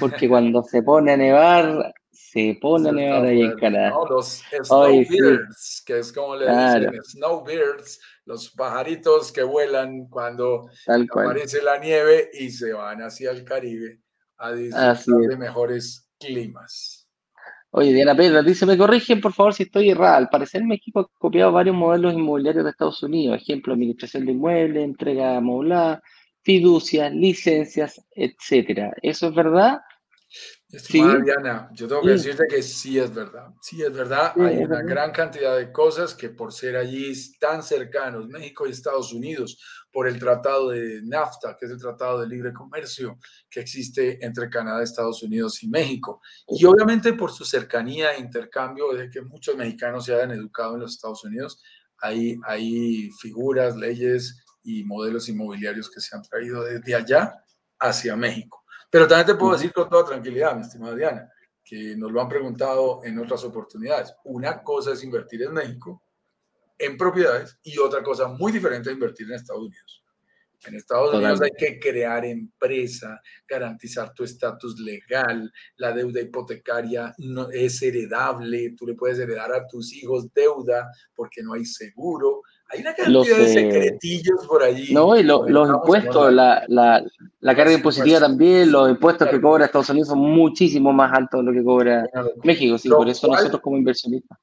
[0.00, 3.92] porque cuando se pone a nevar, se pone a nevar ahí en Canadá.
[4.08, 11.78] los snowbirds, que es como le dicen, snowbirds, los pajaritos que vuelan cuando aparece la
[11.78, 14.00] nieve y se van hacia el Caribe
[14.38, 17.06] a disfrutar de mejores climas.
[17.70, 20.16] Oye, Diana Pedro dice, me corrigen por favor si estoy errada.
[20.16, 23.40] Al parecer México ha copiado varios modelos inmobiliarios de Estados Unidos.
[23.42, 26.00] Ejemplo, administración de inmuebles, entrega moblada,
[26.42, 28.92] fiducias, licencias, etcétera.
[29.02, 29.80] ¿Eso es verdad?
[30.70, 33.54] Estimada Diana, yo tengo que decirte que sí es verdad.
[33.60, 34.32] Sí es verdad.
[34.40, 39.12] Hay una gran cantidad de cosas que por ser allí tan cercanos, México y Estados
[39.12, 39.58] Unidos,
[39.92, 44.50] por el tratado de NAFTA, que es el tratado de libre comercio que existe entre
[44.50, 46.20] Canadá, Estados Unidos y México.
[46.48, 50.80] Y obviamente por su cercanía e intercambio, de que muchos mexicanos se hayan educado en
[50.80, 51.62] los Estados Unidos,
[52.00, 57.44] hay, hay figuras, leyes y modelos inmobiliarios que se han traído desde allá
[57.78, 58.63] hacia México.
[58.94, 61.28] Pero también te puedo decir con toda tranquilidad, mi estimada Diana,
[61.64, 64.14] que nos lo han preguntado en otras oportunidades.
[64.22, 66.00] Una cosa es invertir en México
[66.78, 70.04] en propiedades y otra cosa muy diferente es invertir en Estados Unidos.
[70.64, 77.50] En Estados Unidos hay que crear empresa, garantizar tu estatus legal, la deuda hipotecaria no
[77.50, 82.80] es heredable, tú le puedes heredar a tus hijos deuda porque no hay seguro, hay
[82.80, 84.92] una cantidad de secretillos por allí.
[84.92, 87.04] No, y los impuestos, la, la,
[87.40, 91.46] la, carga impositiva también, los impuestos que cobra Estados Unidos son muchísimo más altos de
[91.46, 92.08] lo que cobra
[92.42, 94.38] México, sí, por eso nosotros como inversionistas.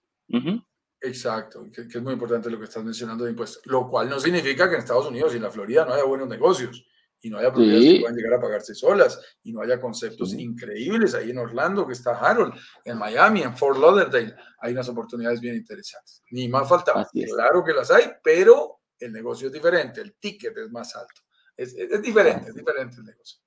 [1.04, 4.70] Exacto, que, es muy importante lo que estás mencionando de impuestos, lo cual no significa
[4.70, 6.86] que en Estados Unidos y en la Florida no haya buenos negocios
[7.22, 11.14] y no haya propiedades que puedan llegar a pagarse solas y no haya conceptos increíbles
[11.14, 12.54] ahí en Orlando, que está Harold,
[12.84, 16.24] en Miami, en Fort Lauderdale, hay unas oportunidades bien interesantes.
[16.32, 16.94] Ni más falta.
[17.12, 21.22] Claro que las hay, pero el negocio es diferente, el ticket es más alto.
[21.56, 23.40] Es, es, diferente, es diferente el negocio.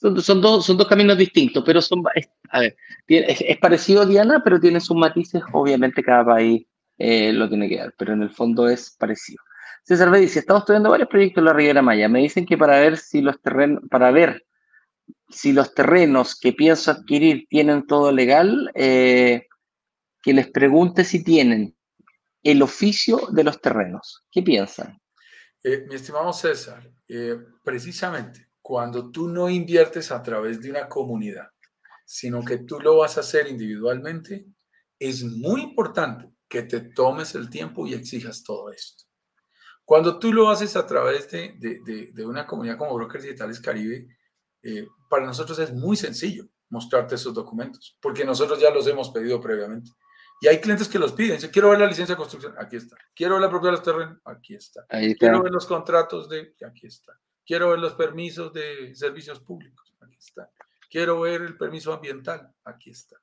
[0.00, 2.02] Son, son, dos, son dos caminos distintos, pero son,
[2.50, 2.76] a ver,
[3.08, 6.66] es, es parecido Diana, pero tiene sus matices, obviamente cada país
[6.98, 9.42] eh, lo tiene que dar, pero en el fondo es parecido.
[9.86, 12.08] César me dice, estamos estudiando varios proyectos en la Riviera Maya.
[12.08, 14.44] Me dicen que para ver si los terrenos, para ver
[15.28, 19.46] si los terrenos que pienso adquirir tienen todo legal, eh,
[20.20, 21.76] que les pregunte si tienen
[22.42, 24.26] el oficio de los terrenos.
[24.32, 25.00] ¿Qué piensan?
[25.62, 31.50] Eh, mi estimado César, eh, precisamente cuando tú no inviertes a través de una comunidad,
[32.04, 34.46] sino que tú lo vas a hacer individualmente,
[34.98, 39.05] es muy importante que te tomes el tiempo y exijas todo esto.
[39.86, 44.08] Cuando tú lo haces a través de, de, de una comunidad como Brokers Digitales Caribe,
[44.62, 49.40] eh, para nosotros es muy sencillo mostrarte esos documentos, porque nosotros ya los hemos pedido
[49.40, 49.92] previamente.
[50.40, 51.36] Y hay clientes que los piden.
[51.36, 52.96] Dicen, quiero ver la licencia de construcción, aquí está.
[53.14, 54.84] Quiero ver la propiedad de los terrenos, aquí está.
[54.88, 57.16] Quiero ver los contratos de, aquí está.
[57.46, 60.50] Quiero ver los permisos de servicios públicos, aquí está.
[60.90, 63.16] Quiero ver el permiso ambiental, aquí está.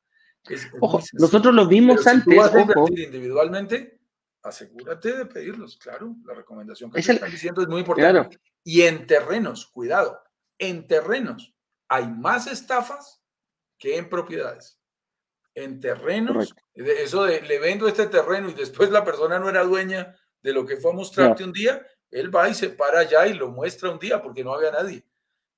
[1.11, 2.24] nosotros lo vimos antes.
[2.24, 3.99] Si tú vas a individualmente,
[4.43, 6.15] asegúrate de pedirlos, claro.
[6.25, 8.39] La recomendación que están diciendo es muy importante.
[8.63, 10.21] Y en terrenos, cuidado,
[10.57, 11.55] en terrenos
[11.87, 13.21] hay más estafas
[13.77, 14.79] que en propiedades.
[15.55, 20.15] En terrenos, eso de le vendo este terreno y después la persona no era dueña
[20.41, 23.33] de lo que fue a mostrarte un día, él va y se para allá y
[23.33, 25.05] lo muestra un día porque no había nadie.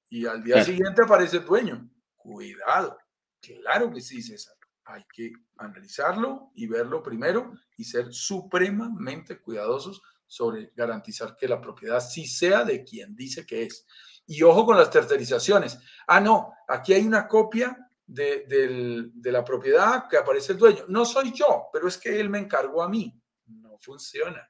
[0.09, 1.89] Y al día siguiente aparece el dueño.
[2.15, 2.97] Cuidado.
[3.41, 4.54] Claro que sí, César
[4.85, 11.99] hay que analizarlo y verlo primero y ser supremamente cuidadosos sobre garantizar que la propiedad
[11.99, 13.85] sí sea de quien dice que es.
[14.27, 15.77] Y ojo con las tercerizaciones.
[16.07, 20.85] Ah, no, aquí hay una copia de, la propiedad que aparece el dueño.
[20.87, 23.13] No soy yo, pero es que él me encargó a mí.
[23.47, 24.49] No funciona.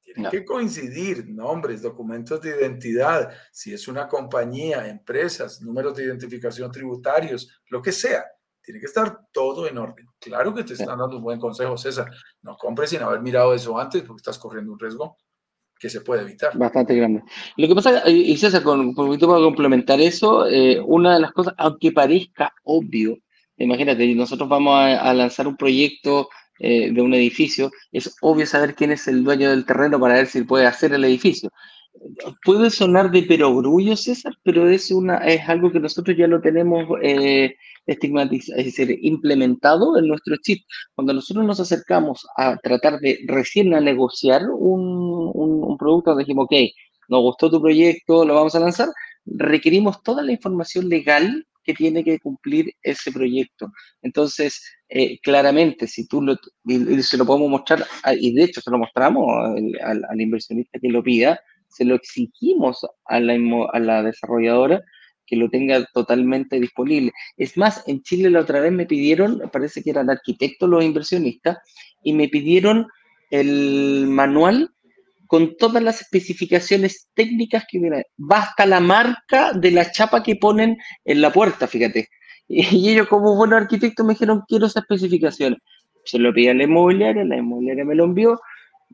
[0.00, 6.70] Tienen que coincidir nombres, documentos de identidad, si es una compañía, empresas, números de identificación
[6.70, 8.24] tributarios, lo que sea
[8.62, 10.06] tiene que estar todo en orden.
[10.18, 12.10] Claro que te están dando un buen consejo, César.
[12.42, 15.16] No compres sin haber mirado eso antes porque estás corriendo un riesgo
[15.78, 16.56] que se puede evitar.
[16.56, 17.22] Bastante grande.
[17.56, 21.32] Lo que pasa, y César, con, un poquito para complementar eso, eh, una de las
[21.32, 23.18] cosas, aunque parezca obvio,
[23.56, 26.28] imagínate, nosotros vamos a, lanzar un proyecto
[26.60, 30.26] eh, de un edificio, es obvio saber quién es el dueño del terreno para ver
[30.28, 31.50] si puede hacer el edificio.
[32.44, 36.84] Puede sonar de perogrullo, César, pero es, una, es algo que nosotros ya lo tenemos
[37.02, 37.54] eh,
[37.86, 40.64] estigmatizado, es decir, implementado en nuestro chip.
[40.94, 46.54] Cuando nosotros nos acercamos a tratar de recién a negociar un, un, producto, dijimos, ok,
[47.08, 48.88] nos gustó tu proyecto, lo vamos a lanzar,
[49.24, 53.72] requerimos toda la información legal que tiene que cumplir ese proyecto.
[54.02, 56.20] Entonces, eh, claramente, si tú
[57.02, 59.26] se lo podemos mostrar, ah, y de hecho se lo mostramos
[59.80, 61.40] al inversionista que lo pida,
[61.72, 63.34] se lo exigimos a la,
[63.72, 64.82] a la desarrolladora
[65.26, 67.12] que lo tenga totalmente disponible.
[67.36, 71.58] Es más, en Chile la otra vez me pidieron, parece que eran arquitectos los inversionistas,
[72.02, 72.86] y me pidieron
[73.30, 74.70] el manual
[75.26, 78.02] con todas las especificaciones técnicas que hubiera.
[78.18, 82.08] Basta la marca de la chapa que ponen en la puerta, fíjate.
[82.48, 85.56] Y ellos como buenos arquitectos me dijeron, quiero esa especificación.
[86.04, 88.38] Se lo pedí a la inmobiliaria, la inmobiliaria me lo envió,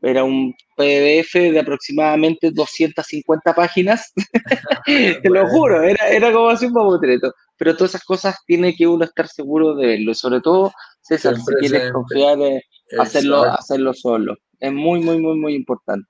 [0.01, 4.11] era un PDF de aproximadamente 250 páginas,
[4.85, 7.33] te lo juro, era, era como así un mamotreto.
[7.57, 10.71] Pero todas esas cosas tiene que uno estar seguro de verlo, sobre todo,
[11.01, 12.61] César, si quieres confiar, eh,
[12.97, 14.35] hacerlo, hacerlo solo.
[14.59, 16.07] Es muy, muy, muy, muy importante.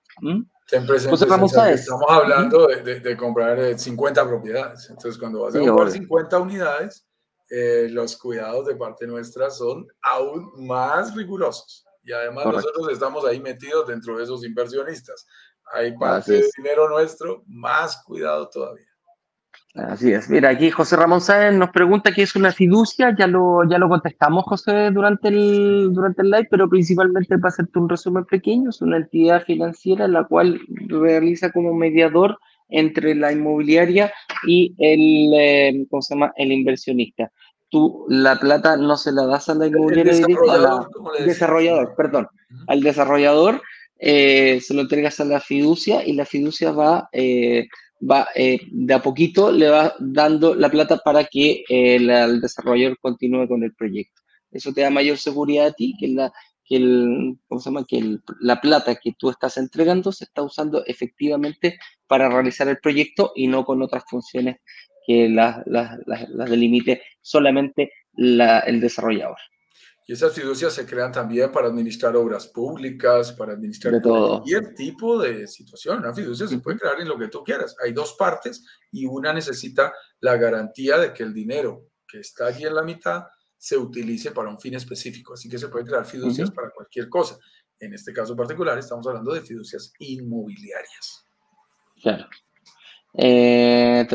[0.68, 1.24] Siempre estamos
[2.08, 4.88] hablando de, comprar 50 eh, propiedades.
[4.90, 7.08] Entonces, cuando vas a comprar 50 unidades,
[7.50, 11.84] eh, los cuidados de parte nuestra son aún más rigurosos.
[12.04, 15.28] Y además nosotros estamos ahí metidos dentro de esos inversionistas.
[15.74, 18.86] Hay parte de dinero nuestro, más cuidado todavía.
[19.76, 20.30] Así es.
[20.30, 23.16] Mira, aquí José Ramón Sáenz nos pregunta qué es una fiducia.
[23.18, 27.78] Ya lo, ya lo contestamos, José, durante el, durante el live, pero principalmente para hacerte
[27.78, 32.39] un resumen pequeño, es una entidad financiera la cual realiza como mediador
[32.70, 34.12] entre la inmobiliaria
[34.47, 36.34] y el, eh, ¿cómo se llama?
[36.36, 37.32] el inversionista
[37.70, 42.28] tú la plata no se la das a la inmobiliaria al desarrollador, perdón,
[42.67, 43.61] al desarrollador
[43.99, 47.67] eh, se lo entregas a la fiducia y la fiducia va, eh,
[48.09, 53.47] va eh, de a poquito le va dando la plata para que el, desarrollador continúe
[53.47, 54.22] con el proyecto.
[54.51, 56.32] Eso te da mayor seguridad a ti que la
[56.65, 57.86] que el, ¿cómo se llama?
[57.86, 63.32] que la plata que tú estás entregando se está usando efectivamente para realizar el proyecto
[63.36, 64.57] y no con otras funciones
[65.10, 65.66] que las,
[66.47, 69.38] delimite solamente el desarrollador.
[70.05, 75.47] Y esas fiducias se crean también para administrar obras públicas, para administrar cualquier tipo de
[75.47, 75.97] situación.
[75.97, 77.76] Una fiducia se puede crear en lo que tú quieras.
[77.84, 82.66] Hay dos partes y una necesita la garantía de que el dinero que está allí
[82.66, 83.24] en la mitad
[83.57, 85.34] se utilice para un fin específico.
[85.34, 87.39] Así que se puede crear fiducias para cualquier cosa.
[87.80, 91.26] En este caso particular estamos hablando de fiducias inmobiliarias.
[91.99, 92.28] Claro.
[93.14, 94.07] Eh,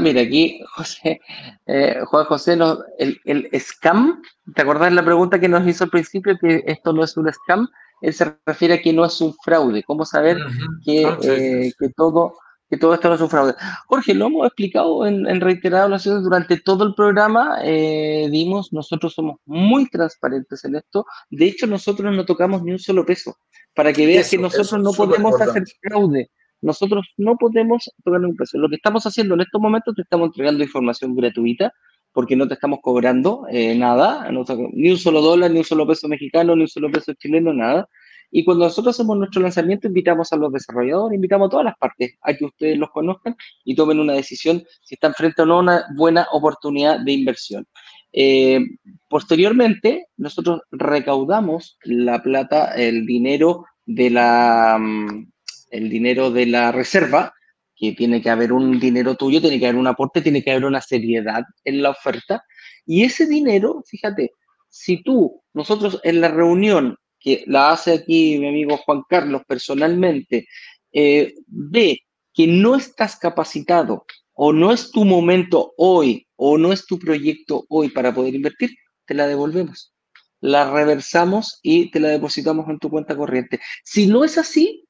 [0.00, 1.20] Mira, aquí José,
[1.66, 2.58] eh, Juan José,
[2.98, 4.22] el, el, scam,
[4.54, 7.68] ¿te acordás la pregunta que nos hizo al principio que esto no es un scam?
[8.00, 9.82] Él se refiere a que no es un fraude.
[9.84, 10.38] ¿Cómo saber
[10.84, 12.34] que, ah, eh, que, todo,
[12.68, 13.54] que todo esto no es un fraude?
[13.86, 17.58] Jorge, lo hemos explicado en, en reiteradas ocasiones durante todo el programa.
[17.62, 21.06] Eh, dimos, nosotros somos muy transparentes en esto.
[21.30, 23.36] De hecho, nosotros no tocamos ni un solo peso.
[23.74, 26.30] Para que veas que nosotros no podemos hacer fraude
[26.62, 28.58] nosotros no podemos tocar un peso.
[28.58, 31.72] Lo que estamos haciendo en estos momentos, te estamos entregando información gratuita,
[32.12, 34.30] porque no te estamos cobrando eh, nada,
[34.72, 37.88] ni un solo dólar, ni un solo peso mexicano, ni un solo peso chileno, nada.
[38.30, 42.14] Y cuando nosotros hacemos nuestro lanzamiento, invitamos a los desarrolladores, invitamos a todas las partes
[42.22, 45.60] a que ustedes los conozcan y tomen una decisión si están frente o no a
[45.60, 47.66] una buena oportunidad de inversión.
[48.12, 48.60] Eh,
[49.08, 55.31] posteriormente, nosotros recaudamos la plata, el dinero de la, mm,
[55.72, 57.34] el dinero de la reserva,
[57.74, 60.66] que tiene que haber un dinero tuyo, tiene que haber un aporte, tiene que haber
[60.66, 62.44] una seriedad en la oferta.
[62.86, 64.32] Y ese dinero, fíjate,
[64.68, 70.46] si tú, nosotros en la reunión que la hace aquí mi amigo Juan Carlos personalmente,
[70.92, 72.00] eh, ve
[72.34, 74.04] que no estás capacitado
[74.34, 78.70] o no es tu momento hoy o no es tu proyecto hoy para poder invertir,
[79.06, 79.92] te la devolvemos.
[80.40, 83.60] La reversamos y te la depositamos en tu cuenta corriente.
[83.84, 84.81] Si no es así,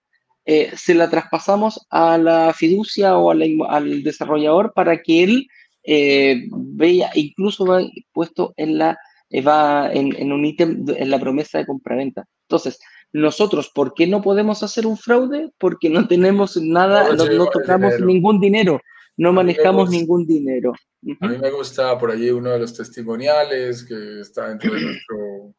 [0.45, 5.47] eh, se la traspasamos a la fiducia o al desarrollador para que él
[5.85, 7.81] eh, vea, incluso va
[8.13, 8.99] puesto en la
[9.31, 12.25] eh, va en, un ítem en la promesa de compraventa.
[12.49, 12.81] Entonces,
[13.13, 15.51] nosotros, ¿por qué no podemos hacer un fraude?
[15.59, 18.81] Porque no tenemos nada, no, tocamos ningún dinero,
[19.17, 20.73] no manejamos ningún dinero.
[21.21, 25.55] A mí me gusta por allí uno de los testimoniales que está dentro de nuestro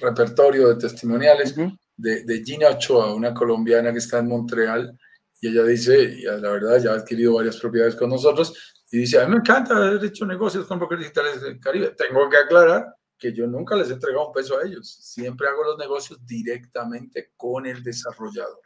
[0.00, 1.54] repertorio de testimoniales
[1.98, 4.98] de, Gina Ochoa, una colombiana que está en Montreal,
[5.40, 9.20] y ella dice, y la verdad ya ha adquirido varias propiedades con nosotros, y dice,
[9.20, 11.94] a mí me encanta haber hecho negocios con brokers digitales del Caribe.
[11.96, 12.86] Tengo que aclarar
[13.18, 17.32] que yo nunca les he entregado un peso a ellos, siempre hago los negocios directamente
[17.36, 18.60] con el desarrollador.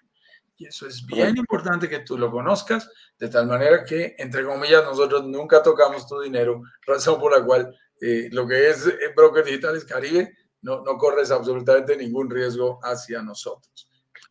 [0.56, 2.88] Y eso es bien importante que tú lo conozcas,
[3.18, 7.74] de tal manera que, entre comillas, nosotros nunca tocamos tu dinero, razón por la cual
[8.00, 13.22] eh, lo que es eh, Broker Digitales Caribe no, no corres absolutamente ningún riesgo hacia
[13.22, 13.90] nosotros.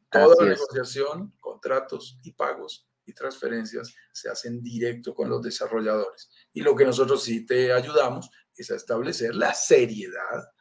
[0.09, 6.29] Toda la negociación, contratos y pagos y transferencias se hacen directo con los desarrolladores.
[6.53, 10.51] Y lo que nosotros sí te ayudamos es a establecer la seriedad,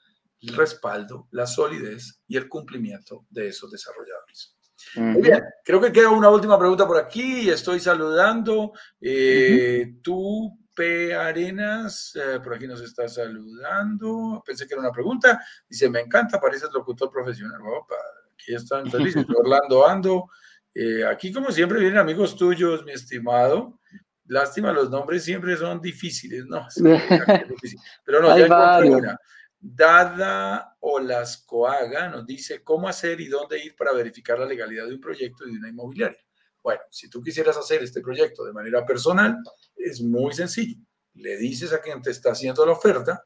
[0.40, 4.56] el respaldo, la solidez y el cumplimiento de esos desarrolladores.
[4.96, 7.50] Muy bien, creo que queda una última pregunta por aquí.
[7.50, 8.72] Estoy saludando.
[9.00, 11.14] Eh, Tú, P.
[11.14, 14.42] Arenas, eh, por aquí nos está saludando.
[14.46, 15.38] Pensé que era una pregunta.
[15.68, 17.60] Dice, me encanta, pareces locutor profesional.
[17.60, 17.96] Opa,
[18.32, 19.26] aquí están felices.
[19.36, 20.30] Orlando Ando.
[20.74, 23.78] Eh, aquí, como siempre, vienen amigos tuyos, mi estimado.
[24.24, 26.66] Lástima, los nombres siempre son difíciles, ¿no?
[28.06, 29.18] Pero no, ya encontré una.
[29.58, 35.00] Dada Olascoaga nos dice cómo hacer y dónde ir para verificar la legalidad de un
[35.00, 36.24] proyecto y de una inmobiliaria.
[36.62, 39.36] Bueno, si tú quisieras hacer este proyecto de manera personal,
[39.76, 40.80] es muy sencillo.
[41.14, 43.24] Le dices a quien te está haciendo la oferta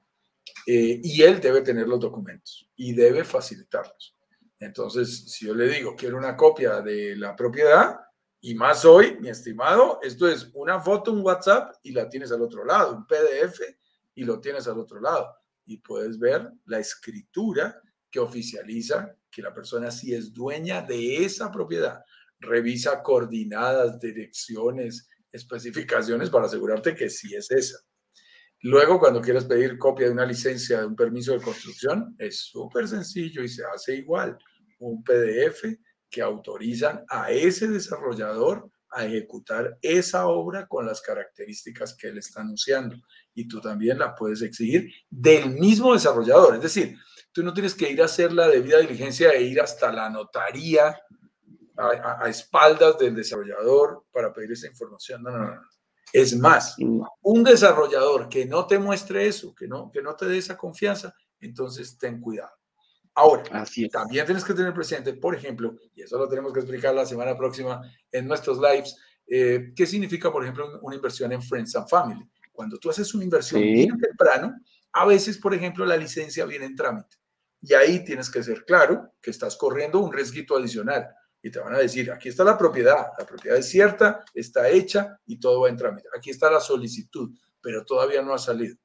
[0.66, 4.14] eh, y él debe tener los documentos y debe facilitarlos.
[4.58, 7.98] Entonces, si yo le digo, quiero una copia de la propiedad,
[8.46, 12.42] y más hoy, mi estimado, esto es una foto, un WhatsApp y la tienes al
[12.42, 13.58] otro lado, un PDF
[14.14, 15.34] y lo tienes al otro lado
[15.64, 17.80] y puedes ver la escritura
[18.10, 22.04] que oficializa que la persona sí es dueña de esa propiedad.
[22.44, 27.78] Revisa coordinadas, direcciones, especificaciones para asegurarte que sí es esa.
[28.60, 32.88] Luego, cuando quieras pedir copia de una licencia de un permiso de construcción, es súper
[32.88, 34.38] sencillo y se hace igual.
[34.78, 35.64] Un PDF
[36.08, 42.40] que autorizan a ese desarrollador a ejecutar esa obra con las características que él está
[42.40, 42.96] anunciando.
[43.34, 46.54] Y tú también la puedes exigir del mismo desarrollador.
[46.54, 46.96] Es decir,
[47.32, 50.96] tú no tienes que ir a hacer la debida diligencia e ir hasta la notaría
[51.76, 55.22] a, espaldas del desarrollador para pedir esa información.
[55.22, 55.62] No, no, no.
[56.12, 56.76] Es más,
[57.22, 61.12] un desarrollador que no te muestre eso, que no, que no te dé esa confianza,
[61.40, 62.52] entonces ten cuidado.
[63.14, 63.42] Ahora,
[63.92, 67.36] también tienes que tener presente, por ejemplo, y eso lo tenemos que explicar la semana
[67.36, 67.80] próxima
[68.10, 68.96] en nuestros lives,
[69.26, 72.28] eh, qué significa, por ejemplo, una inversión en Friends and Family.
[72.52, 74.54] Cuando tú haces una inversión bien temprano,
[74.92, 77.16] a veces, por ejemplo, la licencia viene en trámite.
[77.60, 81.08] Y ahí tienes que ser claro que estás corriendo un riesgo adicional.
[81.44, 85.20] Y te van a decir, aquí está la propiedad, la propiedad es cierta, está hecha
[85.26, 86.08] y todo va en trámite.
[86.16, 88.76] Aquí está la solicitud, pero todavía no ha salido.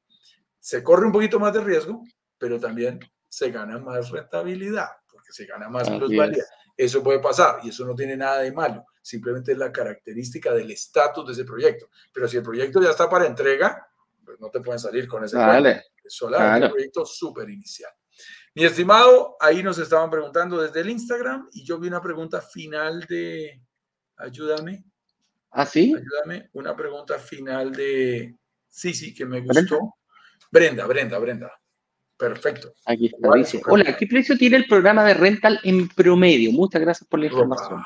[0.59, 2.03] Se corre un poquito más de riesgo,
[2.37, 2.99] pero también
[3.29, 6.43] se gana más rentabilidad, porque se gana más plusvalía.
[6.75, 10.69] Eso puede pasar y eso no tiene nada de malo, simplemente es la característica del
[10.69, 11.89] estatus de ese proyecto.
[12.13, 13.87] Pero si el proyecto ya está para entrega,
[14.25, 15.85] pues no te pueden salir con ese vale.
[16.03, 17.93] Es solamente un proyecto súper inicial.
[18.59, 23.05] Mi estimado, ahí nos estaban preguntando desde el Instagram y yo vi una pregunta final
[23.07, 23.61] de,
[24.17, 24.83] ayúdame.
[25.51, 25.95] ¿Ah, sí?
[25.95, 28.35] Ayúdame, una pregunta final de,
[28.67, 29.95] sí, sí, que me gustó.
[30.51, 31.53] Brenda, Brenda, Brenda.
[32.17, 32.73] Perfecto.
[32.85, 33.33] Aquí está.
[33.33, 36.51] Dice, hola, ¿qué precio tiene el programa de rental en promedio?
[36.51, 37.81] Muchas gracias por la información.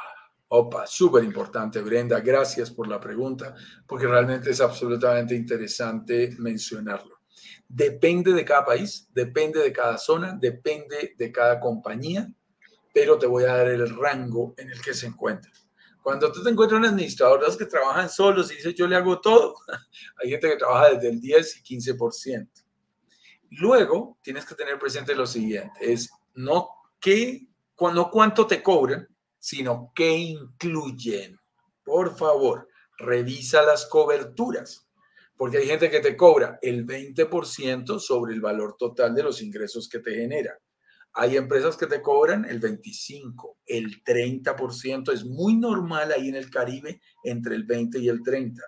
[0.48, 2.20] Opa, súper importante, Brenda.
[2.20, 3.54] Gracias por la pregunta,
[3.86, 7.13] porque realmente es absolutamente interesante mencionarlo.
[7.76, 12.32] Depende de cada país, depende de cada zona, depende de cada compañía,
[12.94, 15.52] pero te voy a dar el rango en el que se encuentra.
[16.04, 19.56] Cuando tú te encuentras administrador que trabajan solos y dice yo le hago todo,
[20.22, 22.48] hay gente que trabaja desde el 10 y 15%.
[23.50, 26.70] Luego, tienes que tener presente lo siguiente, es no,
[27.00, 27.48] qué,
[27.80, 29.08] no cuánto te cobran,
[29.40, 31.40] sino qué incluyen.
[31.84, 32.70] Por favor,
[33.00, 34.83] revisa las coberturas,
[35.38, 39.90] porque hay gente que te cobra el 20% sobre el valor total de los ingresos
[39.90, 40.58] que te genera.
[41.14, 46.50] Hay empresas que te cobran el 25, el 30%, es muy normal ahí en el
[46.50, 48.62] Caribe entre el 20 y el 30.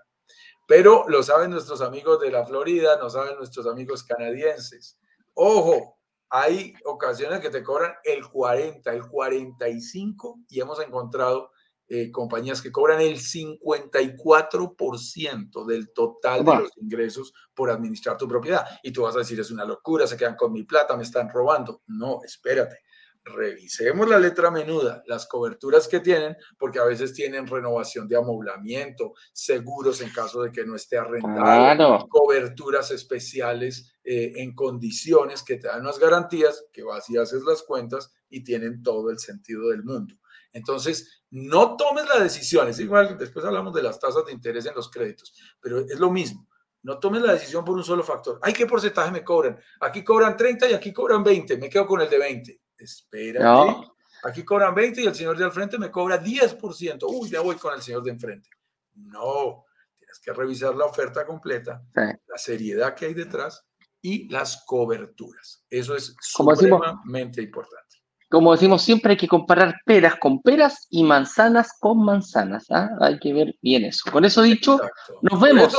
[0.67, 4.99] Pero lo saben nuestros amigos de la Florida, no saben nuestros amigos canadienses.
[5.33, 11.51] Ojo, hay ocasiones que te cobran el 40, el 45 y hemos encontrado
[11.87, 18.65] eh, compañías que cobran el 54% del total de los ingresos por administrar tu propiedad.
[18.83, 21.29] Y tú vas a decir, es una locura, se quedan con mi plata, me están
[21.29, 21.83] robando.
[21.87, 22.79] No, espérate
[23.25, 29.13] revisemos la letra menuda, las coberturas que tienen, porque a veces tienen renovación de amoblamiento,
[29.33, 35.67] seguros en caso de que no esté arrendado, coberturas especiales eh, en condiciones que te
[35.67, 39.83] dan unas garantías, que vas y haces las cuentas y tienen todo el sentido del
[39.83, 40.15] mundo.
[40.55, 44.73] Entonces, no tomes la decisión, es igual, después hablamos de las tasas de interés en
[44.73, 46.47] los créditos, pero es lo mismo.
[46.81, 48.39] No tomes la decisión por un solo factor.
[48.41, 49.59] Ay, ¿qué porcentaje me cobran?
[49.81, 51.57] Aquí cobran 30 y aquí cobran 20.
[51.57, 53.87] Me quedo con el de 20 espérate
[54.23, 57.03] Aquí cobran 20 y el señor de al frente me cobra 10%.
[57.07, 58.49] Uy, ya voy con el señor de enfrente.
[58.95, 59.65] No,
[59.99, 63.67] tienes que revisar la oferta completa, la seriedad que hay detrás
[64.01, 65.63] y las coberturas.
[65.69, 67.94] Eso es sumamente importante
[68.35, 72.65] como decimos siempre, hay que comparar peras con peras y manzanas con manzanas.
[72.69, 72.89] ¿ah?
[72.99, 74.11] Hay que ver bien eso.
[74.11, 74.77] Con eso dicho,
[75.21, 75.73] nos vemos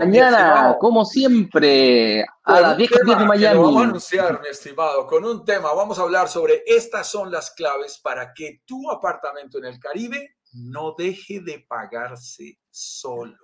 [0.00, 3.60] mañana, como siempre, a las 10 de Miami.
[3.60, 5.72] vamos a anunciar, mi estimado, con un tema.
[5.74, 10.34] Vamos a hablar sobre estas son las claves para que tu apartamento en el Caribe
[10.54, 13.36] no deje de pagarse solo.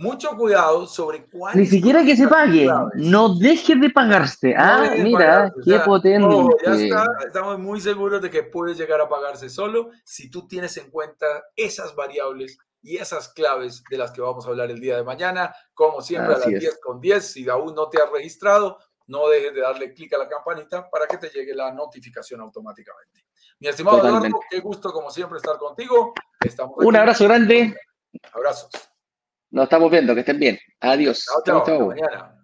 [0.00, 1.54] Mucho cuidado sobre cuál.
[1.54, 4.54] Ni siquiera que se pague, no deje de pagarse.
[4.56, 6.26] ah, mira, qué potente.
[6.64, 10.74] ya está, estamos muy seguros de que puede llegar a pagarse solo si tú tienes
[10.78, 14.96] en cuenta esas variables y esas claves de las que vamos a hablar el día
[14.96, 15.54] de mañana.
[15.74, 17.32] Como siempre, a las 10 con 10.
[17.32, 18.78] Si aún no te has registrado,
[19.08, 23.26] no dejes de darle clic a la campanita para que te llegue la notificación automáticamente.
[23.58, 26.14] Mi estimado Eduardo, qué gusto como siempre estar contigo.
[26.42, 27.76] Estamos Un abrazo grande.
[28.32, 28.70] Abrazos.
[29.50, 30.58] Nos estamos viendo, que estén bien.
[30.80, 31.24] Adiós.
[31.24, 31.66] Chao, chao.
[31.66, 31.88] chao.
[31.88, 32.39] Mañana.